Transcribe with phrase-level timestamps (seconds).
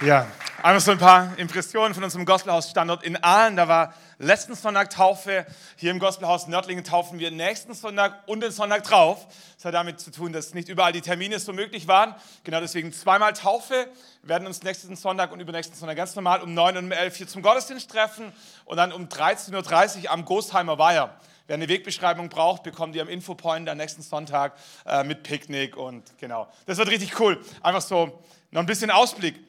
[0.00, 0.28] Ja,
[0.62, 3.56] einfach so ein paar Impressionen von unserem Gospelhaus-Standort in Aalen.
[3.56, 5.44] Da war letzten Sonntag Taufe.
[5.74, 9.26] Hier im Gospelhaus Nördlingen taufen wir nächsten Sonntag und den Sonntag drauf.
[9.56, 12.14] Das hat damit zu tun, dass nicht überall die Termine so möglich waren.
[12.44, 13.88] Genau deswegen zweimal Taufe.
[14.22, 17.16] Wir werden uns nächsten Sonntag und übernächsten Sonntag ganz normal um 9 und um 11
[17.16, 18.32] hier zum Gottesdienst treffen
[18.66, 21.12] und dann um 13.30 Uhr am Gostheimer Weiher.
[21.48, 24.54] Wer eine Wegbeschreibung braucht, bekommt ihr am Infopoint am nächsten Sonntag
[24.86, 26.46] äh, mit Picknick und genau.
[26.66, 27.42] Das wird richtig cool.
[27.62, 29.47] Einfach so noch ein bisschen Ausblick.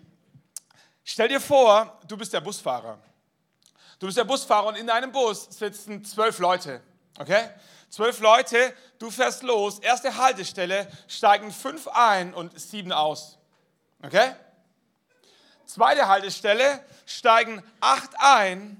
[1.12, 2.99] Stell dir vor, du bist der Busfahrer.
[3.98, 6.84] Du bist der Busfahrer und in deinem Bus sitzen zwölf Leute.
[7.18, 7.49] Okay?
[7.90, 13.40] Zwölf Leute, du fährst los, erste Haltestelle, steigen fünf ein und sieben aus.
[14.04, 14.35] Okay?
[15.66, 18.77] Zweite Haltestelle, steigen acht ein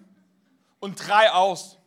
[0.80, 1.78] und drei aus.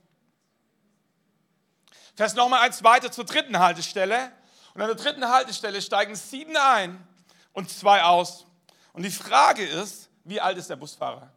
[2.16, 4.32] Fährst nochmal eins weiter zur dritten Haltestelle
[4.74, 7.06] und an der dritten Haltestelle steigen sieben ein
[7.52, 8.44] und zwei aus.
[8.92, 11.28] Und die Frage ist, wie alt ist der Busfahrer?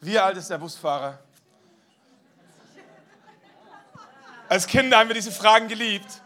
[0.00, 1.18] Wie alt ist der Busfahrer?
[4.48, 6.20] Als Kinder haben wir diese Fragen geliebt.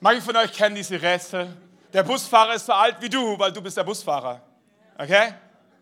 [0.00, 1.56] Manche von euch kennen diese Rätsel.
[1.92, 4.40] Der Busfahrer ist so alt wie du, weil du bist der Busfahrer.
[4.98, 5.34] Okay?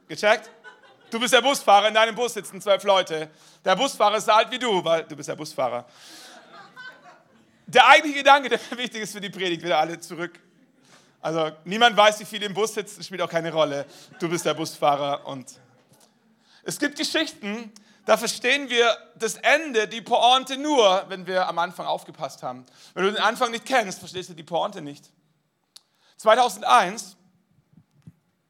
[0.07, 0.51] Gecheckt?
[1.11, 3.31] Du bist der Busfahrer, in deinem Bus sitzen zwölf Leute.
[3.65, 5.87] Der Busfahrer ist so alt wie du, weil du bist der Busfahrer.
[7.67, 10.39] Der eigentliche Gedanke, der wichtig ist für die Predigt, wieder alle zurück
[11.21, 13.87] also niemand weiß, wie viele im Bus sitzen, spielt auch keine Rolle.
[14.21, 15.47] Du bist der Busfahrer und
[16.63, 17.73] es gibt Geschichten,
[18.05, 22.65] da verstehen wir das Ende, die Pointe nur, wenn wir am Anfang aufgepasst haben.
[22.95, 25.11] Wenn du den Anfang nicht kennst, verstehst du die Pointe nicht.
[26.17, 27.17] 2001,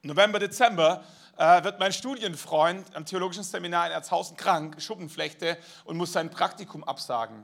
[0.01, 1.03] November, Dezember,
[1.37, 6.83] äh, wird mein Studienfreund am Theologischen Seminar in Erzhausen krank, Schuppenflechte und muss sein Praktikum
[6.83, 7.43] absagen.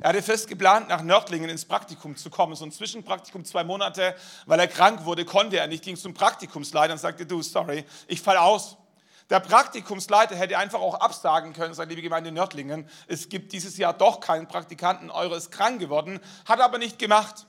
[0.00, 4.14] Er hatte fest geplant, nach Nördlingen ins Praktikum zu kommen, so ein Zwischenpraktikum, zwei Monate,
[4.46, 8.20] weil er krank wurde, konnte er nicht, ging zum Praktikumsleiter und sagte, du, sorry, ich
[8.20, 8.76] fall aus.
[9.30, 13.94] Der Praktikumsleiter hätte einfach auch absagen können, sagt liebe Gemeinde Nördlingen, es gibt dieses Jahr
[13.94, 17.46] doch keinen Praktikanten, eure ist krank geworden, hat aber nicht gemacht.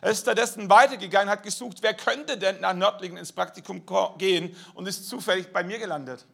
[0.00, 3.82] Er ist stattdessen weitergegangen, hat gesucht, wer könnte denn nach Nördlingen ins Praktikum
[4.16, 6.24] gehen und ist zufällig bei mir gelandet.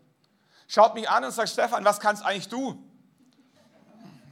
[0.69, 2.83] Schaut mich an und sagt, Stefan, was kannst eigentlich du?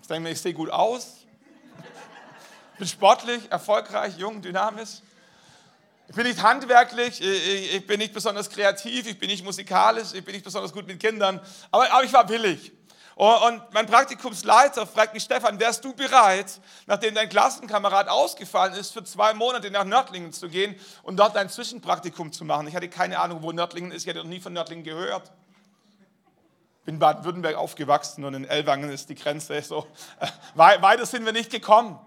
[0.03, 1.19] Ich denke mir, ich sehe gut aus,
[2.77, 5.01] bin sportlich, erfolgreich, jung, dynamisch.
[6.09, 10.35] Ich bin nicht handwerklich, ich bin nicht besonders kreativ, ich bin nicht musikalisch, ich bin
[10.35, 11.41] nicht besonders gut mit Kindern,
[11.71, 12.73] aber, aber ich war willig.
[13.15, 19.05] Und mein Praktikumsleiter fragt mich, Stefan, wärst du bereit, nachdem dein Klassenkamerad ausgefallen ist, für
[19.05, 20.75] zwei Monate nach Nördlingen zu gehen
[21.05, 22.67] und dort ein Zwischenpraktikum zu machen?
[22.67, 25.31] Ich hatte keine Ahnung, wo Nördlingen ist, ich hatte noch nie von Nördlingen gehört
[26.85, 29.61] bin in Baden-Württemberg aufgewachsen und in Ellwangen ist die Grenze.
[29.63, 29.87] So,
[30.21, 31.99] äh, weiter sind wir nicht gekommen.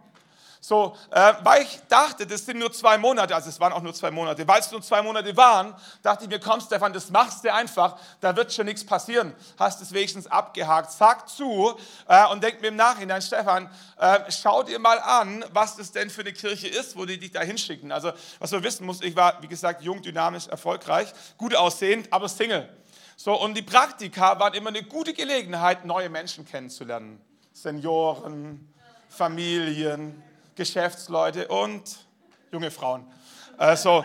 [0.68, 3.94] So, äh, weil ich dachte, das sind nur zwei Monate, also es waren auch nur
[3.94, 4.48] zwei Monate.
[4.48, 8.00] Weil es nur zwei Monate waren, dachte ich mir, komm Stefan, das machst du einfach,
[8.20, 9.36] da wird schon nichts passieren.
[9.60, 10.92] Hast es wenigstens abgehakt.
[10.92, 13.70] Sag zu äh, und denk mir im Nachhinein, Stefan,
[14.00, 17.32] äh, schau dir mal an, was das denn für eine Kirche ist, wo die dich
[17.32, 17.92] da hinschicken.
[17.92, 22.28] Also, was du wissen musst, ich war, wie gesagt, jung, dynamisch, erfolgreich, gut aussehend, aber
[22.28, 22.68] Single.
[23.18, 27.22] So, und die Praktika waren immer eine gute Gelegenheit, neue Menschen kennenzulernen.
[27.54, 28.68] Senioren,
[29.08, 30.22] Familien,
[30.56, 31.98] Geschäftsleute und
[32.52, 33.06] junge Frauen.
[33.58, 34.04] Also,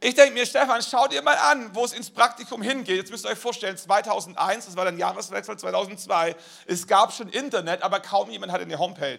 [0.00, 2.96] ich denke mir, Stefan, schau dir mal an, wo es ins Praktikum hingeht.
[2.96, 6.36] Jetzt müsst ihr euch vorstellen, 2001, das war dann Jahreswechsel 2002,
[6.66, 9.18] es gab schon Internet, aber kaum jemand hatte eine Homepage.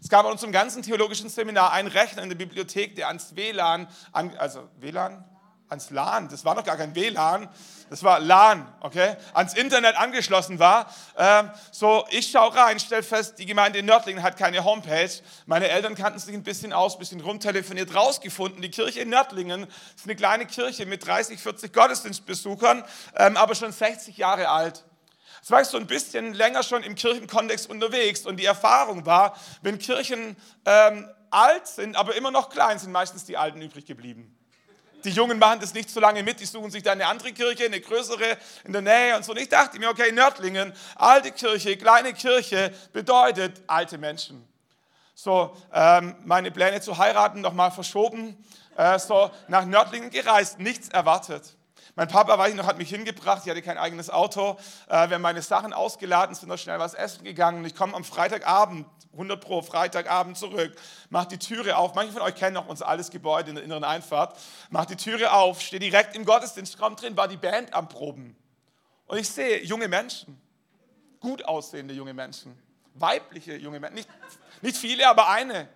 [0.00, 3.88] Es gab an unserem ganzen theologischen Seminar einen Rechner in der Bibliothek, der ans WLAN,
[4.12, 5.24] an, also WLAN,
[5.70, 7.48] ans LAN, das war noch gar kein WLAN,
[7.88, 10.92] das war LAN, okay, ans Internet angeschlossen war.
[11.16, 15.10] Ähm, so, ich schaue rein, stelle fest, die Gemeinde in Nördlingen hat keine Homepage.
[15.46, 18.62] Meine Eltern kannten sich ein bisschen aus, ein bisschen rumtelefoniert, rausgefunden.
[18.62, 19.66] Die Kirche in Nördlingen
[19.96, 22.84] ist eine kleine Kirche mit 30, 40 Gottesdienstbesuchern,
[23.16, 24.84] ähm, aber schon 60 Jahre alt.
[25.40, 29.36] Jetzt war ich so ein bisschen länger schon im Kirchenkontext unterwegs und die Erfahrung war,
[29.62, 30.36] wenn Kirchen
[30.66, 34.36] ähm, alt sind, aber immer noch klein, sind meistens die Alten übrig geblieben.
[35.04, 37.64] Die Jungen machen das nicht so lange mit, die suchen sich dann eine andere Kirche,
[37.64, 39.32] eine größere in der Nähe und so.
[39.32, 44.46] Und ich dachte mir, okay, Nördlingen, alte Kirche, kleine Kirche bedeutet alte Menschen.
[45.14, 48.42] So, ähm, meine Pläne zu heiraten nochmal verschoben,
[48.76, 51.56] äh, so nach Nördlingen gereist, nichts erwartet.
[52.00, 53.42] Mein Papa, weiß ich noch, hat mich hingebracht.
[53.44, 54.56] Ich hatte kein eigenes Auto.
[54.88, 57.62] Äh, wir haben meine Sachen ausgeladen, sind noch schnell was essen gegangen.
[57.66, 60.74] Ich komme am Freitagabend, 100 Pro, Freitagabend zurück,
[61.10, 61.94] mach die Türe auf.
[61.94, 64.34] Manche von euch kennen noch unser altes Gebäude in der inneren Einfahrt.
[64.70, 68.34] Mach die Türe auf, stehe direkt im Gottesdienstraum drin, war die Band am Proben.
[69.04, 70.40] Und ich sehe junge Menschen,
[71.20, 72.58] gut aussehende junge Menschen,
[72.94, 73.96] weibliche junge Menschen.
[73.96, 74.08] Nicht,
[74.62, 75.68] nicht viele, aber eine.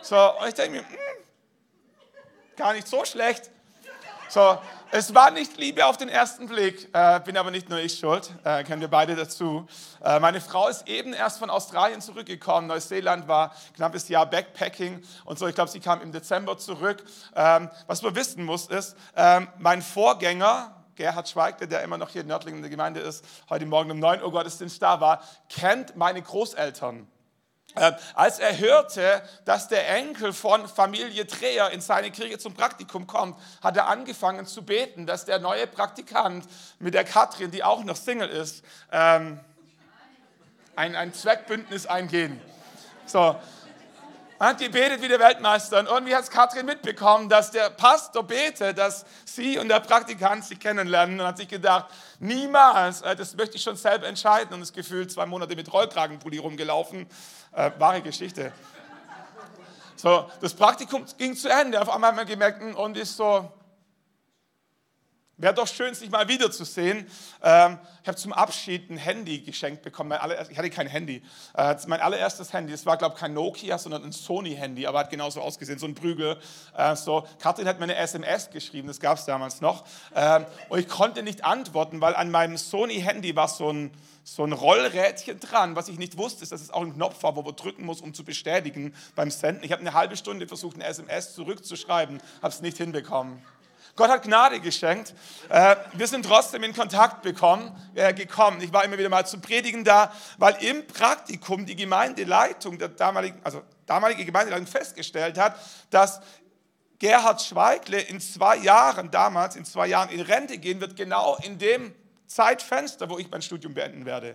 [0.00, 1.24] So, und ich denke mir, mh, hm,
[2.54, 3.50] gar nicht so schlecht.
[4.28, 4.60] So,
[4.92, 8.30] es war nicht Liebe auf den ersten Blick, äh, bin aber nicht nur ich schuld,
[8.44, 9.66] äh, kennen wir beide dazu.
[10.02, 12.66] Äh, meine Frau ist eben erst von Australien zurückgekommen.
[12.66, 15.46] Neuseeland war knappes Jahr Backpacking und so.
[15.46, 17.04] Ich glaube, sie kam im Dezember zurück.
[17.36, 22.22] Ähm, was man wissen muss, ist, ähm, mein Vorgänger, Gerhard Schweigler, der immer noch hier
[22.22, 25.96] in Nördlingen in der Gemeinde ist, heute Morgen um 9 Uhr Gottesdienst da war, kennt
[25.96, 27.06] meine Großeltern.
[27.76, 33.06] Äh, als er hörte, dass der Enkel von Familie Dreher in seine Kirche zum Praktikum
[33.06, 36.44] kommt, hat er angefangen zu beten, dass der neue Praktikant
[36.80, 39.38] mit der Katrin, die auch noch Single ist, ähm,
[40.74, 42.40] ein, ein Zweckbündnis eingehen.
[43.06, 43.36] So,
[44.40, 45.78] hat gebetet wie der Weltmeister.
[45.80, 50.58] Und irgendwie hat Katrin mitbekommen, dass der Pastor betet, dass sie und der Praktikant sich
[50.58, 51.86] kennenlernen und hat sich gedacht,
[52.18, 54.54] niemals, äh, das möchte ich schon selber entscheiden.
[54.54, 57.06] Und das Gefühl, zwei Monate mit Rollkragenpulli rumgelaufen.
[57.52, 58.52] Äh, wahre Geschichte.
[59.96, 61.80] So, das Praktikum ging zu Ende.
[61.80, 63.50] Auf einmal haben wir gemerkt, hm, und ist so,
[65.40, 67.06] Wäre doch schön, sich mal wiederzusehen.
[67.42, 70.12] Ähm, ich habe zum Abschied ein Handy geschenkt bekommen.
[70.50, 71.22] ich hatte kein Handy.
[71.54, 75.08] Äh, mein allererstes Handy, das war, glaube ich, kein Nokia, sondern ein Sony-Handy, aber hat
[75.08, 76.36] genauso ausgesehen, so ein Prügel.
[76.76, 77.26] Äh, so.
[77.38, 79.84] Katrin hat mir eine SMS geschrieben, das gab es damals noch.
[80.14, 83.90] Ähm, und ich konnte nicht antworten, weil an meinem Sony-Handy war so ein,
[84.22, 85.74] so ein Rollrädchen dran.
[85.74, 88.02] Was ich nicht wusste, ist, dass es auch ein Knopf war, wo man drücken muss,
[88.02, 89.64] um zu bestätigen beim Senden.
[89.64, 93.40] Ich habe eine halbe Stunde versucht, eine SMS zurückzuschreiben, habe es nicht hinbekommen.
[94.00, 95.12] Gott hat Gnade geschenkt.
[95.50, 98.62] Äh, wir sind trotzdem in Kontakt bekommen, äh, gekommen.
[98.62, 103.38] Ich war immer wieder mal zu predigen da, weil im Praktikum die Gemeindeleitung, der damaligen,
[103.44, 105.54] also damalige Gemeindeleitung festgestellt hat,
[105.90, 106.22] dass
[106.98, 111.58] Gerhard Schweigle in zwei Jahren, damals in zwei Jahren in Rente gehen wird, genau in
[111.58, 111.94] dem
[112.26, 114.34] Zeitfenster, wo ich mein Studium beenden werde.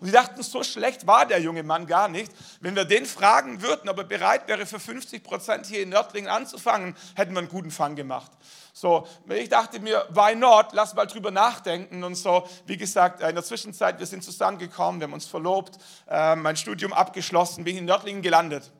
[0.00, 2.32] Und sie dachten, so schlecht war der junge Mann gar nicht.
[2.60, 6.30] Wenn wir den fragen würden, ob er bereit wäre, für 50 Prozent hier in Nördlingen
[6.30, 8.30] anzufangen, hätten wir einen guten Fang gemacht.
[8.72, 10.72] So, ich dachte mir, why not?
[10.72, 12.46] Lass mal drüber nachdenken und so.
[12.66, 16.92] Wie gesagt, in der Zwischenzeit, wir sind zusammengekommen, wir haben uns verlobt, äh, mein Studium
[16.92, 18.72] abgeschlossen, bin in Nördlingen gelandet.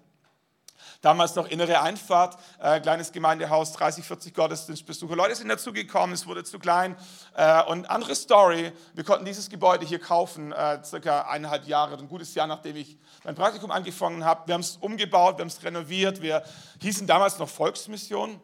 [1.05, 5.15] Damals noch innere Einfahrt, äh, kleines Gemeindehaus, 30, 40 Gottesdienstbesucher.
[5.15, 6.97] Leute sind dazugekommen, es wurde zu klein.
[7.37, 12.09] Äh, und andere Story, wir konnten dieses Gebäude hier kaufen, äh, circa eineinhalb Jahre, ein
[12.09, 14.47] gutes Jahr, nachdem ich mein Praktikum angefangen habe.
[14.47, 16.23] Wir haben es umgebaut, wir haben es renoviert.
[16.23, 16.43] Wir
[16.81, 18.41] hießen damals noch Volksmission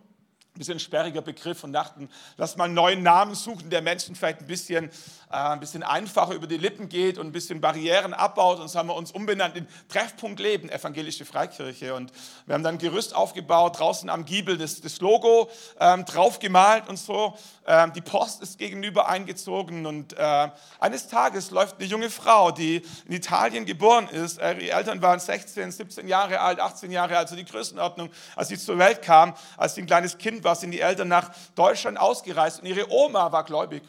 [0.54, 4.40] ein bisschen sperriger Begriff und dachten, lass mal einen neuen Namen suchen, der Menschen vielleicht
[4.40, 4.86] ein bisschen,
[5.30, 8.58] äh, ein bisschen einfacher über die Lippen geht und ein bisschen Barrieren abbaut.
[8.58, 11.94] Und so haben wir uns umbenannt in Treffpunkt Leben, Evangelische Freikirche.
[11.94, 12.12] Und
[12.46, 15.48] wir haben dann ein Gerüst aufgebaut, draußen am Giebel das, das Logo
[15.78, 17.36] ähm, drauf gemalt und so.
[17.64, 20.48] Ähm, die Post ist gegenüber eingezogen und äh,
[20.80, 24.38] eines Tages läuft eine junge Frau, die in Italien geboren ist.
[24.38, 28.48] Äh, ihre Eltern waren 16, 17 Jahre alt, 18 Jahre alt, also die Größenordnung, als
[28.48, 31.98] sie zur Welt kam, als sie ein kleines Kind war, sind die Eltern nach Deutschland
[31.98, 33.82] ausgereist und ihre Oma war gläubig.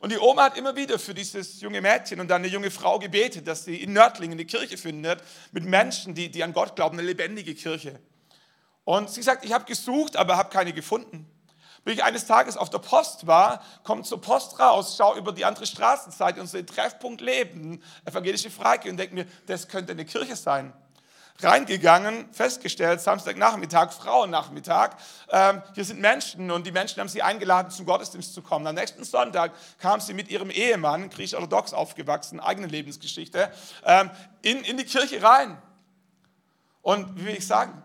[0.00, 2.98] Und die Oma hat immer wieder für dieses junge Mädchen und dann eine junge Frau
[2.98, 5.22] gebetet, dass sie in Nördlingen eine Kirche findet
[5.52, 7.98] mit Menschen, die, die an Gott glauben, eine lebendige Kirche.
[8.84, 11.30] Und sie sagt, ich habe gesucht, aber habe keine gefunden.
[11.84, 15.44] Wenn ich eines Tages auf der Post war, komme zur Post raus, schaue über die
[15.44, 20.36] andere Straßenseite und sehe Treffpunkt Leben, evangelische Freikirche und denke mir, das könnte eine Kirche
[20.36, 20.72] sein.
[21.40, 24.96] Reingegangen, festgestellt, Samstagnachmittag, Frauennachmittag,
[25.30, 28.66] ähm, hier sind Menschen und die Menschen haben sie eingeladen, zum Gottesdienst zu kommen.
[28.66, 33.52] Am nächsten Sonntag kam sie mit ihrem Ehemann, griechisch-orthodox aufgewachsen, eigene Lebensgeschichte,
[33.84, 34.10] ähm,
[34.42, 35.60] in, in die Kirche rein.
[36.80, 37.82] Und wie will ich sagen,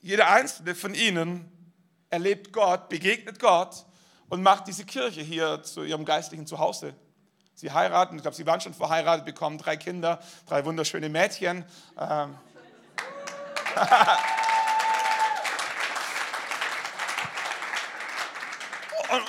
[0.00, 1.50] jeder einzelne von ihnen
[2.10, 3.84] erlebt Gott, begegnet Gott
[4.28, 6.94] und macht diese Kirche hier zu ihrem geistlichen Zuhause.
[7.60, 11.64] Sie heiraten, ich glaube, sie waren schon verheiratet, bekommen drei Kinder, drei wunderschöne Mädchen.
[11.98, 12.36] Ähm.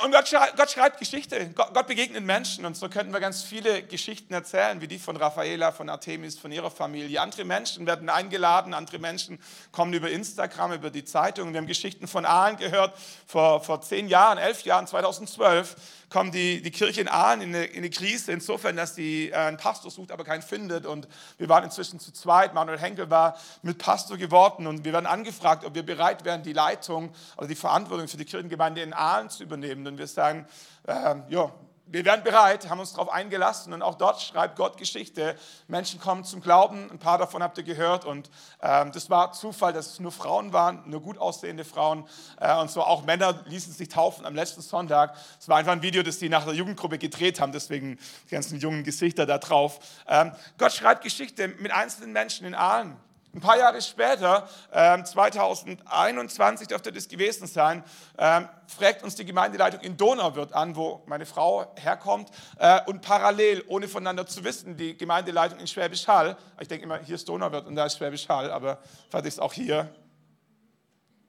[0.04, 1.50] Und, Gott, schreibt, Geschichte.
[1.56, 2.66] Gott, begegnet Menschen.
[2.66, 6.52] Und so könnten wir ganz viele Geschichten erzählen, wie die von Raffaela, von Artemis, von
[6.52, 7.22] ihrer Familie.
[7.22, 9.40] Andere Menschen werden eingeladen, andere Menschen
[9.72, 11.54] kommen über Instagram, über die Zeitung.
[11.54, 12.94] Wir haben Geschichten von Aalen gehört,
[13.26, 15.76] vor, vor zehn Jahren, elf Jahren, 2012
[16.10, 19.36] kommt die, die Kirche in Aalen in eine, in eine Krise, insofern, dass sie äh,
[19.36, 20.86] einen Pastor sucht, aber keinen findet.
[20.86, 22.54] Und wir waren inzwischen zu zweit.
[22.54, 26.54] Manuel Henkel war mit Pastor geworden und wir werden angefragt, ob wir bereit wären, die
[26.54, 29.86] Leitung oder die Verantwortung für die Kirchengemeinde in Aalen zu übernehmen.
[29.88, 30.48] Und wir sagen,
[30.88, 31.52] äh, ja,
[31.92, 35.36] wir wären bereit, haben uns darauf eingelassen und auch dort schreibt Gott Geschichte.
[35.68, 38.30] Menschen kommen zum Glauben, ein paar davon habt ihr gehört und
[38.62, 42.08] ähm, das war Zufall, dass es nur Frauen waren, nur gut aussehende Frauen
[42.40, 45.16] äh, und so auch Männer ließen sich taufen am letzten Sonntag.
[45.40, 47.98] Es war einfach ein Video, das die nach der Jugendgruppe gedreht haben, deswegen
[48.30, 49.80] die ganzen jungen Gesichter da drauf.
[50.08, 52.98] Ähm, Gott schreibt Geschichte mit einzelnen Menschen in Aalen.
[53.34, 57.84] Ein paar Jahre später, 2021 ähm, dürfte das gewesen sein,
[58.18, 63.64] ähm, fragt uns die Gemeindeleitung in Donauwörth an, wo meine Frau herkommt, äh, und parallel,
[63.68, 67.68] ohne voneinander zu wissen, die Gemeindeleitung in Schwäbisch Hall, ich denke immer, hier ist Donauwörth
[67.68, 69.94] und da ist Schwäbisch Hall, aber vielleicht ist es auch hier,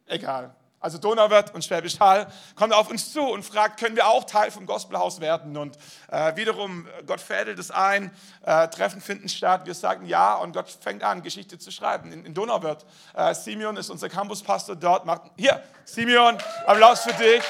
[0.06, 4.24] egal also Donauwörth und Schwäbisch Hall, kommt auf uns zu und fragt, können wir auch
[4.24, 5.56] Teil vom Gospelhaus werden?
[5.56, 5.76] Und
[6.10, 8.10] äh, wiederum, Gott fädelt es ein,
[8.44, 12.12] äh, Treffen finden statt, wir sagen ja und Gott fängt an, Geschichte zu schreiben.
[12.12, 17.42] In, in Donauwörth, äh, Simeon ist unser Campuspastor dort, macht, hier, Simeon, Applaus für dich.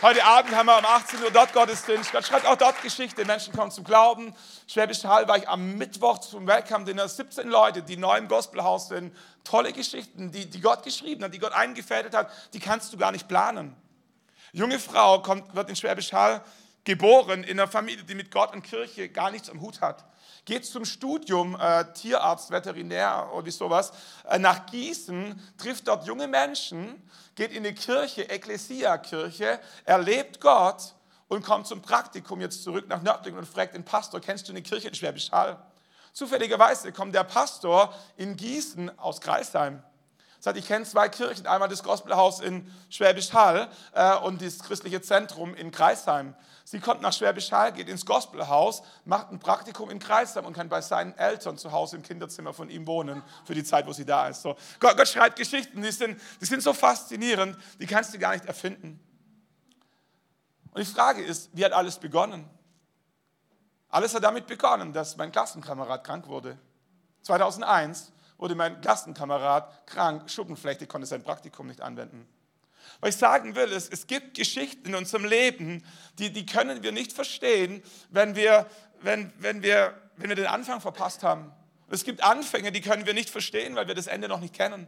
[0.00, 2.12] Heute Abend haben wir um 18 Uhr dort Gottesdienst.
[2.12, 4.32] Gott schreibt auch dort Geschichte, Menschen kommen zum Glauben.
[4.68, 8.88] Schwäbisch Hall war ich am Mittwoch zum Welcome Dinner, 17 Leute, die neu im Gospelhaus
[8.88, 9.12] sind,
[9.48, 13.12] tolle Geschichten, die, die Gott geschrieben hat, die Gott eingefädelt hat, die kannst du gar
[13.12, 13.74] nicht planen.
[14.52, 16.42] Junge Frau kommt, wird in Schwäbisch Hall
[16.84, 20.04] geboren in einer Familie, die mit Gott und Kirche gar nichts am Hut hat.
[20.44, 23.92] Geht zum Studium, äh, Tierarzt, Veterinär oder sowas,
[24.28, 27.02] äh, nach Gießen, trifft dort junge Menschen,
[27.34, 30.94] geht in die Kirche, Ekklesia-Kirche, erlebt Gott
[31.28, 34.62] und kommt zum Praktikum jetzt zurück nach Nördlingen und fragt den Pastor, kennst du eine
[34.62, 35.58] Kirche in Schwäbisch Hall?
[36.12, 39.82] Zufälligerweise kommt der Pastor in Gießen aus Kreisheim.
[40.40, 45.02] Sagt, ich kenne zwei Kirchen, einmal das Gospelhaus in Schwäbisch Hall äh, und das christliche
[45.02, 46.34] Zentrum in Kreisheim.
[46.64, 50.68] Sie kommt nach Schwäbisch Hall, geht ins Gospelhaus, macht ein Praktikum in Kreisheim und kann
[50.68, 54.04] bei seinen Eltern zu Hause im Kinderzimmer von ihm wohnen für die Zeit, wo sie
[54.04, 54.42] da ist.
[54.42, 58.32] So, Gott, Gott schreibt Geschichten, die sind, die sind so faszinierend, die kannst du gar
[58.32, 59.00] nicht erfinden.
[60.70, 62.48] Und die Frage ist, wie hat alles begonnen?
[63.88, 66.58] Alles hat damit begonnen, dass mein Klassenkamerad krank wurde.
[67.22, 72.26] 2001 wurde mein Klassenkamerad krank, Schuppenflechte, konnte sein Praktikum nicht anwenden.
[73.00, 75.84] Was ich sagen will, ist, es gibt Geschichten in unserem Leben,
[76.18, 78.66] die, die können wir nicht verstehen, wenn wir,
[79.00, 81.52] wenn, wenn, wir, wenn wir den Anfang verpasst haben.
[81.90, 84.86] Es gibt Anfänge, die können wir nicht verstehen, weil wir das Ende noch nicht kennen.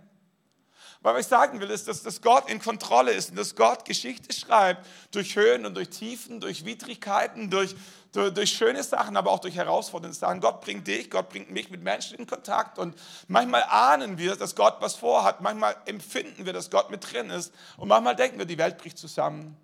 [1.02, 4.34] Was ich sagen will, ist, dass, dass Gott in Kontrolle ist und dass Gott Geschichte
[4.34, 7.74] schreibt durch Höhen und durch Tiefen, durch Widrigkeiten, durch,
[8.12, 10.40] durch, durch schöne Sachen, aber auch durch herausfordernde Sachen.
[10.40, 12.94] Gott bringt dich, Gott bringt mich mit Menschen in Kontakt und
[13.28, 17.54] manchmal ahnen wir, dass Gott was vorhat, manchmal empfinden wir, dass Gott mit drin ist
[17.78, 19.56] und manchmal denken wir, die Welt bricht zusammen.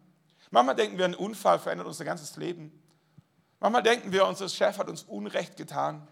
[0.50, 2.73] Manchmal denken wir, ein Unfall verändert unser ganzes Leben.
[3.61, 6.09] Manchmal denken wir, unser Chef hat uns Unrecht getan.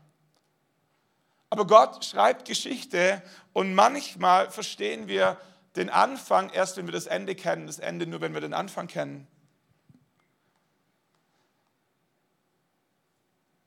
[1.55, 5.39] Aber Gott schreibt Geschichte und manchmal verstehen wir
[5.77, 8.89] den Anfang erst, wenn wir das Ende kennen, das Ende nur, wenn wir den Anfang
[8.89, 9.29] kennen.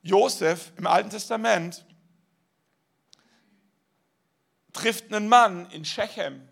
[0.02, 1.86] Josef im Alten Testament
[4.74, 6.46] trifft einen Mann in Shechem.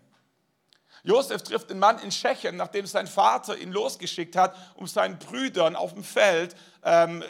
[1.02, 5.76] Josef trifft einen Mann in Shechem, nachdem sein Vater ihn losgeschickt hat, um seinen Brüdern
[5.76, 7.22] auf dem Feld ähm,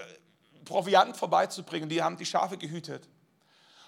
[0.64, 1.88] Proviant vorbeizubringen.
[1.88, 3.08] Die haben die Schafe gehütet.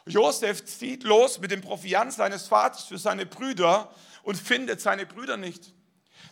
[0.09, 3.91] Josef zieht los mit dem Proviant seines Vaters für seine Brüder
[4.23, 5.73] und findet seine Brüder nicht.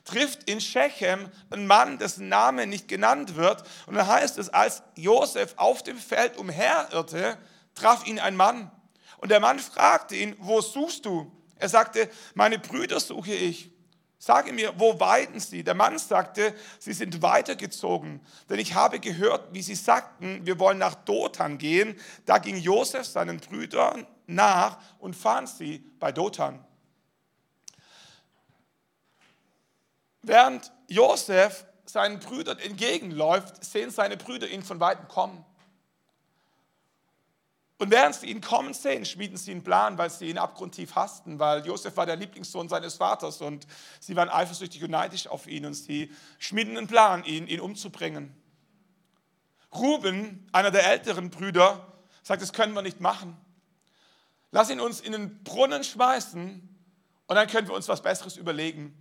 [0.04, 3.64] Trifft in Shechem einen Mann, dessen Name nicht genannt wird.
[3.86, 7.38] Und dann heißt es, als Josef auf dem Feld umherirrte,
[7.74, 8.70] traf ihn ein Mann.
[9.18, 11.32] Und der Mann fragte ihn, wo suchst du?
[11.56, 13.70] Er sagte, meine Brüder suche ich.
[14.18, 15.62] Sage mir, wo weiden sie?
[15.62, 20.78] Der Mann sagte, sie sind weitergezogen, denn ich habe gehört, wie sie sagten, wir wollen
[20.78, 21.98] nach Dothan gehen.
[22.24, 26.64] Da ging Josef seinen Brüdern nach und fand sie bei Dothan.
[30.22, 35.44] Während Josef seinen Brüdern entgegenläuft, sehen seine Brüder ihn von weitem kommen.
[37.78, 41.38] Und während sie ihn kommen sehen, schmieden sie einen Plan, weil sie ihn abgrundtief hassten,
[41.38, 43.66] weil Josef war der Lieblingssohn seines Vaters und
[44.00, 48.34] sie waren eifersüchtig und neidisch auf ihn und sie schmieden einen Plan, ihn, ihn umzubringen.
[49.74, 51.86] Ruben, einer der älteren Brüder,
[52.22, 53.36] sagt, das können wir nicht machen.
[54.52, 56.66] Lass ihn uns in den Brunnen schmeißen
[57.26, 58.96] und dann können wir uns was Besseres überlegen.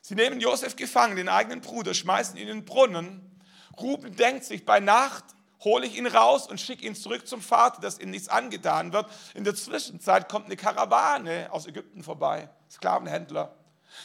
[0.00, 3.42] Sie nehmen Josef gefangen, den eigenen Bruder, schmeißen ihn in den Brunnen.
[3.78, 5.24] Ruben denkt sich, bei Nacht
[5.64, 9.06] hole ich ihn raus und schicke ihn zurück zum Vater, dass ihm nichts angetan wird.
[9.34, 13.54] In der Zwischenzeit kommt eine Karawane aus Ägypten vorbei, Sklavenhändler.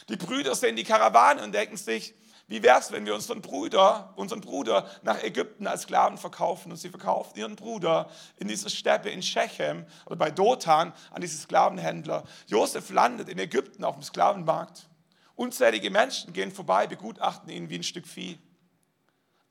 [0.08, 2.14] Die Brüder sehen die Karawane und denken sich,
[2.48, 6.70] wie wäre es, wenn wir unseren Bruder, unseren Bruder nach Ägypten als Sklaven verkaufen?
[6.70, 11.38] Und sie verkaufen ihren Bruder in dieser Steppe in Shechem oder bei Dothan an diese
[11.38, 12.24] Sklavenhändler.
[12.48, 14.88] Josef landet in Ägypten auf dem Sklavenmarkt.
[15.34, 18.38] Unzählige Menschen gehen vorbei, begutachten ihn wie ein Stück Vieh.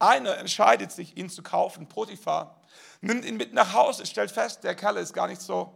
[0.02, 2.60] Einer entscheidet sich, ihn zu kaufen, Potiphar,
[3.02, 5.72] nimmt ihn mit nach Hause, stellt fest, der Kerl ist gar nicht so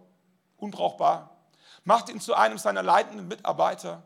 [0.57, 1.37] unbrauchbar,
[1.83, 4.01] macht ihn zu einem seiner leitenden Mitarbeiter.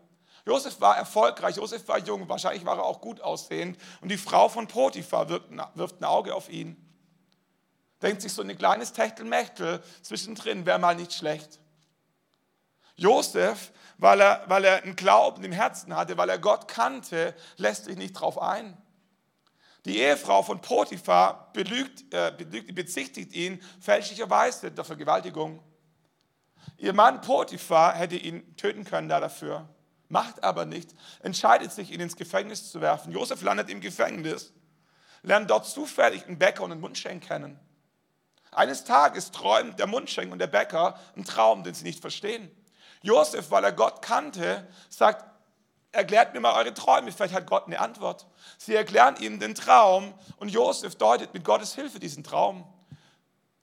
[0.45, 4.49] Josef war erfolgreich, Josef war jung, wahrscheinlich war er auch gut aussehend und die Frau
[4.49, 6.75] von Potiphar wirft, wirft ein Auge auf ihn.
[8.01, 11.61] Denkt sich so ein kleines Techtelmechtel zwischendrin wäre mal nicht schlecht.
[12.97, 17.85] Josef, weil er, weil er einen Glauben im Herzen hatte, weil er Gott kannte, lässt
[17.85, 18.77] sich nicht drauf ein.
[19.89, 25.63] Die Ehefrau von Potiphar belügt, äh, belügt, bezichtigt ihn fälschlicherweise der Vergewaltigung.
[26.77, 29.67] Ihr Mann Potiphar hätte ihn töten können da dafür,
[30.07, 30.93] macht aber nicht,
[31.23, 33.11] entscheidet sich, ihn ins Gefängnis zu werfen.
[33.11, 34.53] Josef landet im Gefängnis,
[35.23, 37.59] lernt dort zufällig einen Bäcker und einen Mundschenk kennen.
[38.51, 42.51] Eines Tages träumt der Mundschenk und der Bäcker einen Traum, den sie nicht verstehen.
[43.01, 45.25] Josef, weil er Gott kannte, sagt,
[45.91, 48.27] erklärt mir mal eure Träume, vielleicht hat Gott eine Antwort.
[48.57, 52.65] Sie erklären ihm den Traum und Josef deutet mit Gottes Hilfe diesen Traum.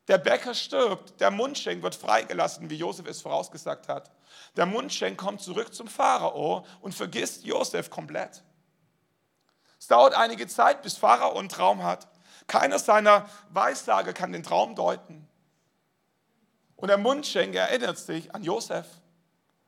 [0.08, 4.10] Der Bäcker stirbt, der Mundschenk wird freigelassen, wie Josef es vorausgesagt hat.
[4.56, 8.42] Der Mundschenk kommt zurück zum Pharao und vergisst Josef komplett.
[9.78, 12.08] Es dauert einige Zeit, bis Pharao einen Traum hat.
[12.46, 15.28] Keiner seiner Weissager kann den Traum deuten.
[16.76, 18.86] Und der Mundschenk erinnert sich an Josef.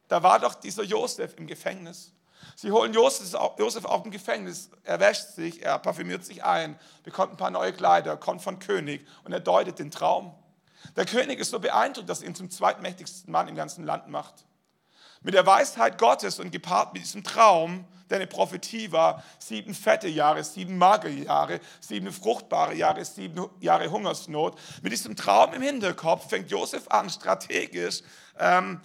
[0.06, 2.12] Da war doch dieser Josef im Gefängnis.
[2.60, 4.68] Sie holen Josef, auf dem Gefängnis.
[4.82, 9.06] Er wäscht sich, er parfümiert sich ein, bekommt ein paar neue Kleider, kommt von König
[9.22, 10.34] und er deutet den Traum.
[10.96, 14.44] Der König ist so beeindruckt, dass er ihn zum zweitmächtigsten Mann im ganzen Land macht.
[15.20, 20.08] Mit der Weisheit Gottes und gepaart mit diesem Traum, der eine Prophetie war, sieben fette
[20.08, 24.58] Jahre, sieben magere Jahre, sieben fruchtbare Jahre, sieben Jahre Hungersnot.
[24.82, 28.02] Mit diesem Traum im Hinterkopf fängt Josef an, strategisch
[28.36, 28.80] ähm,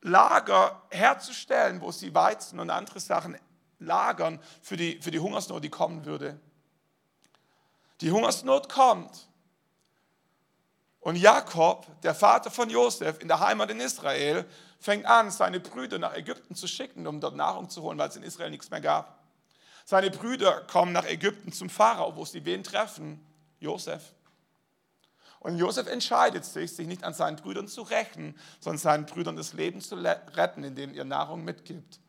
[0.00, 3.38] Lager herzustellen, wo sie Weizen und andere Sachen
[3.78, 6.38] lagern für die, für die Hungersnot, die kommen würde.
[8.00, 9.28] Die Hungersnot kommt.
[11.00, 14.44] Und Jakob, der Vater von Josef in der Heimat in Israel,
[14.80, 18.16] fängt an, seine Brüder nach Ägypten zu schicken, um dort Nahrung zu holen, weil es
[18.16, 19.18] in Israel nichts mehr gab.
[19.84, 23.24] Seine Brüder kommen nach Ägypten zum Pharao, wo sie wen treffen?
[23.58, 24.12] Josef.
[25.40, 29.52] Und Josef entscheidet sich, sich nicht an seinen Brüdern zu rächen, sondern seinen Brüdern das
[29.52, 32.00] Leben zu retten, indem er Nahrung mitgibt.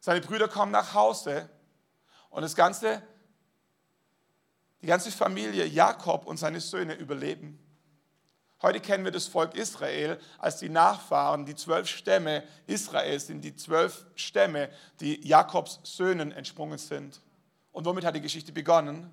[0.00, 1.48] Seine Brüder kommen nach Hause
[2.30, 3.02] und das ganze,
[4.82, 7.58] die ganze Familie Jakob und seine Söhne überleben.
[8.62, 13.54] Heute kennen wir das Volk Israel als die Nachfahren, die zwölf Stämme Israels sind die
[13.54, 17.20] zwölf Stämme, die Jakobs Söhnen entsprungen sind.
[17.72, 19.12] Und womit hat die Geschichte begonnen?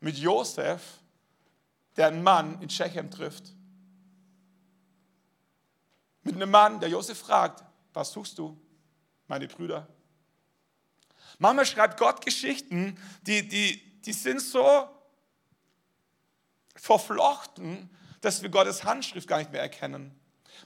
[0.00, 1.01] Mit Josef,
[1.96, 3.54] der einen Mann in Shechem trifft.
[6.22, 8.58] Mit einem Mann, der Josef fragt, was suchst du,
[9.26, 9.88] meine Brüder?
[11.38, 14.88] Manchmal schreibt Gott Geschichten, die, die, die sind so
[16.76, 20.18] verflochten, dass wir Gottes Handschrift gar nicht mehr erkennen.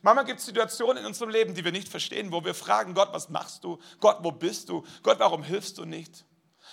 [0.03, 3.13] Manchmal gibt es Situationen in unserem Leben, die wir nicht verstehen, wo wir fragen, Gott,
[3.13, 3.79] was machst du?
[4.01, 4.85] Gott, wo bist du?
[5.03, 6.25] Gott, warum hilfst du nicht?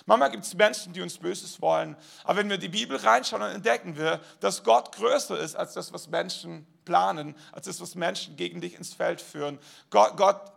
[0.06, 1.96] Manchmal gibt es Menschen, die uns Böses wollen.
[2.24, 5.94] Aber wenn wir die Bibel reinschauen, dann entdecken wir, dass Gott größer ist als das,
[5.94, 9.60] was Menschen planen, als das, was Menschen gegen dich ins Feld führen.
[9.90, 10.52] Gott, Gott,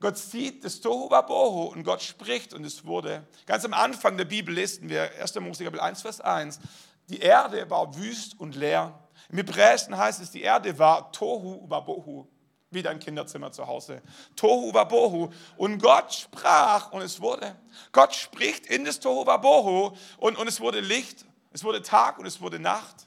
[0.00, 3.26] Gott sieht das Tohu Wabohu und Gott spricht und es wurde.
[3.46, 5.34] Ganz am Anfang der Bibel lesen wir 1.
[5.40, 6.60] Mose Kapitel 1, Vers 1.
[7.08, 8.98] Die Erde war wüst und leer.
[9.28, 12.26] Im Hebräischen heißt es, die Erde war Tohu Wabohu
[12.72, 14.02] wie dein Kinderzimmer zu Hause.
[14.36, 15.30] Tohu Wabohu.
[15.56, 17.56] Und Gott sprach und es wurde.
[17.92, 22.26] Gott spricht in das Tohu Wabohu und, und es wurde Licht, es wurde Tag und
[22.26, 23.06] es wurde Nacht.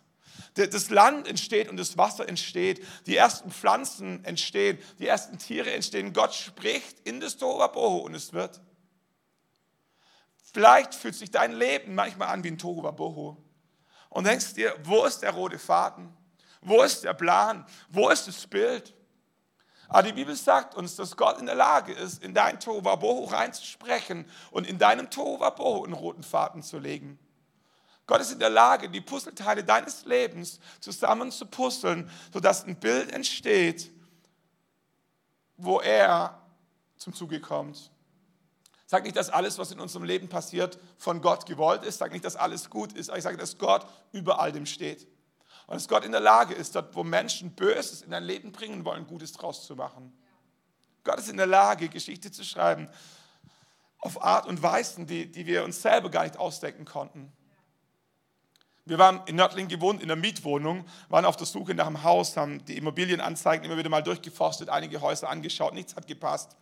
[0.56, 2.86] Das Land entsteht und das Wasser entsteht.
[3.08, 6.13] Die ersten Pflanzen entstehen, die ersten Tiere entstehen.
[6.13, 8.62] Gott spricht in das Tohu Wabohu und es wird.
[10.54, 13.36] Vielleicht fühlt sich dein Leben manchmal an wie ein Tohu Wabohu.
[14.10, 16.15] Und denkst dir, wo ist der rote Faden?
[16.62, 17.65] Wo ist der Plan?
[17.89, 18.95] Wo ist das Bild?
[19.88, 24.26] Aber die Bibel sagt uns, dass Gott in der Lage ist, in dein Tohuwabohu reinzusprechen
[24.52, 27.19] und in deinem Tohuwabohu einen roten Faden zu legen.
[28.08, 33.12] Gott ist in der Lage, die Puzzleteile deines Lebens zusammen zu puzzeln, sodass ein Bild
[33.12, 33.91] entsteht,
[35.58, 36.39] wo er
[36.98, 37.91] zum Zuge kommt.
[38.88, 41.98] Sag nicht, dass alles, was in unserem Leben passiert, von Gott gewollt ist.
[41.98, 43.10] Sag nicht, dass alles gut ist.
[43.10, 45.08] Aber ich sage, dass Gott über all dem steht.
[45.67, 48.86] Und dass Gott in der Lage ist, dort, wo Menschen Böses in dein Leben bringen
[48.86, 50.13] wollen, Gutes draus zu machen.
[51.04, 52.89] Gott ist in der Lage, Geschichte zu schreiben
[53.99, 57.32] auf Art und Weisen, die, die wir uns selber gar nicht ausdenken konnten.
[58.88, 62.38] Wir waren in Nördling gewohnt, in einer Mietwohnung, waren auf der Suche nach einem Haus,
[62.38, 66.56] haben die Immobilienanzeigen immer wieder mal durchgeforstet, einige Häuser angeschaut, nichts hat gepasst.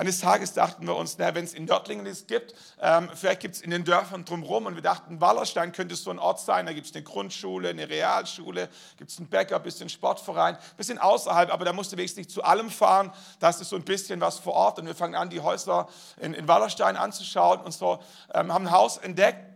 [0.00, 3.62] Eines Tages dachten wir uns, wenn es in Nördlingen es gibt, ähm, vielleicht gibt es
[3.62, 4.66] in den Dörfern drumherum.
[4.66, 6.66] Und wir dachten, Wallerstein könnte so ein Ort sein.
[6.66, 10.76] Da gibt es eine Grundschule, eine Realschule, gibt es einen Bäcker, ein bisschen Sportverein, ein
[10.76, 13.12] bisschen außerhalb, aber da musste wenigstens nicht zu allem fahren.
[13.40, 14.78] Da ist so ein bisschen was vor Ort.
[14.78, 15.88] Und wir fangen an, die Häuser
[16.20, 17.98] in, in Wallerstein anzuschauen und so,
[18.32, 19.47] ähm, haben ein Haus entdeckt.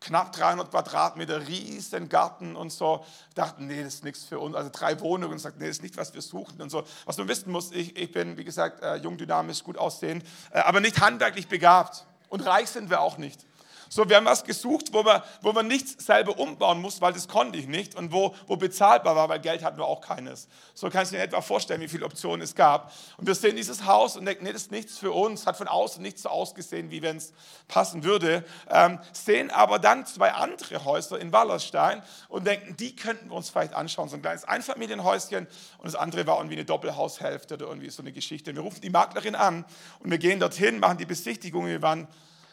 [0.00, 3.04] Knapp 300 Quadratmeter, riesen Garten und so.
[3.34, 4.56] Dachten, nee, das ist nichts für uns.
[4.56, 6.84] Also drei Wohnungen und sagt, nee, das ist nicht, was wir suchen und so.
[7.04, 10.60] Was man wissen muss, ich, ich bin, wie gesagt, äh, jung, dynamisch, gut aussehend, äh,
[10.60, 12.06] aber nicht handwerklich begabt.
[12.28, 13.44] Und reich sind wir auch nicht.
[13.92, 17.26] So, wir haben was gesucht, wo man, wo man nichts selber umbauen muss, weil das
[17.26, 20.46] konnte ich nicht und wo, wo bezahlbar war, weil Geld hatten wir auch keines.
[20.74, 22.92] So kannst du dir etwa vorstellen, wie viele Optionen es gab.
[23.16, 25.66] Und wir sehen dieses Haus und denken, nee, das ist nichts für uns, hat von
[25.66, 27.32] außen nicht so ausgesehen, wie wenn es
[27.66, 28.44] passen würde.
[28.70, 33.50] Ähm, sehen aber dann zwei andere Häuser in Wallerstein und denken, die könnten wir uns
[33.50, 34.08] vielleicht anschauen.
[34.08, 35.48] So ein kleines Einfamilienhäuschen
[35.78, 38.54] und das andere war irgendwie eine Doppelhaushälfte oder irgendwie so eine Geschichte.
[38.54, 39.64] Wir rufen die Maklerin an
[39.98, 41.66] und wir gehen dorthin, machen die Besichtigung.
[41.66, 42.06] Wir waren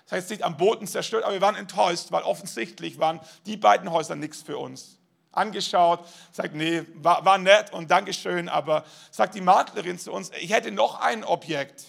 [0.07, 3.91] das heißt nicht am Boden zerstört, aber wir waren enttäuscht, weil offensichtlich waren die beiden
[3.91, 4.97] Häuser nichts für uns.
[5.33, 5.99] Angeschaut,
[6.31, 10.71] sagt, nee, war, war nett und Dankeschön, aber sagt die Maklerin zu uns, ich hätte
[10.71, 11.83] noch ein Objekt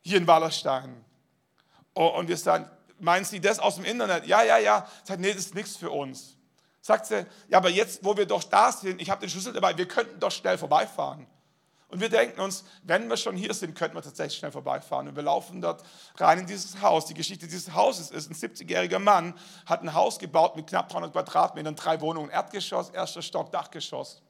[0.00, 1.04] hier in Wallerstein.
[1.94, 4.26] Oh, und wir sagen, meinen Sie das aus dem Internet?
[4.26, 4.88] Ja, ja, ja.
[5.04, 6.36] Sagt, nee, das ist nichts für uns.
[6.80, 9.76] Sagt sie, ja, aber jetzt, wo wir doch da sind, ich habe den Schlüssel dabei,
[9.76, 11.26] wir könnten doch schnell vorbeifahren.
[11.94, 15.06] Und wir denken uns, wenn wir schon hier sind, könnten wir tatsächlich schnell vorbeifahren.
[15.06, 15.84] Und wir laufen dort
[16.16, 17.06] rein in dieses Haus.
[17.06, 19.32] Die Geschichte dieses Hauses ist, ein 70-jähriger Mann
[19.64, 24.22] hat ein Haus gebaut mit knapp 300 Quadratmetern, drei Wohnungen, Erdgeschoss, erster Stock, Dachgeschoss.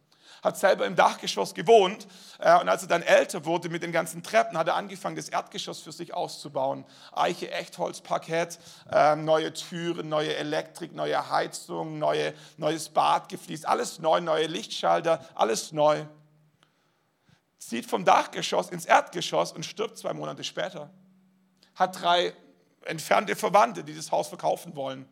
[0.43, 2.07] Hat selber im Dachgeschoss gewohnt
[2.39, 5.31] äh, und als er dann älter wurde mit den ganzen Treppen, hat er angefangen, das
[5.31, 6.85] Erdgeschoss für sich auszubauen.
[7.13, 8.59] Eiche, Echtholz, Parkett,
[8.93, 15.25] äh, neue Türen, neue Elektrik, neue Heizung, neue, neues Bad gefliest, alles neu, neue Lichtschalter,
[15.35, 16.05] alles neu
[17.69, 20.91] zieht vom Dachgeschoss ins Erdgeschoss und stirbt zwei Monate später.
[21.75, 22.35] Hat drei
[22.85, 25.07] entfernte Verwandte, die das Haus verkaufen wollen,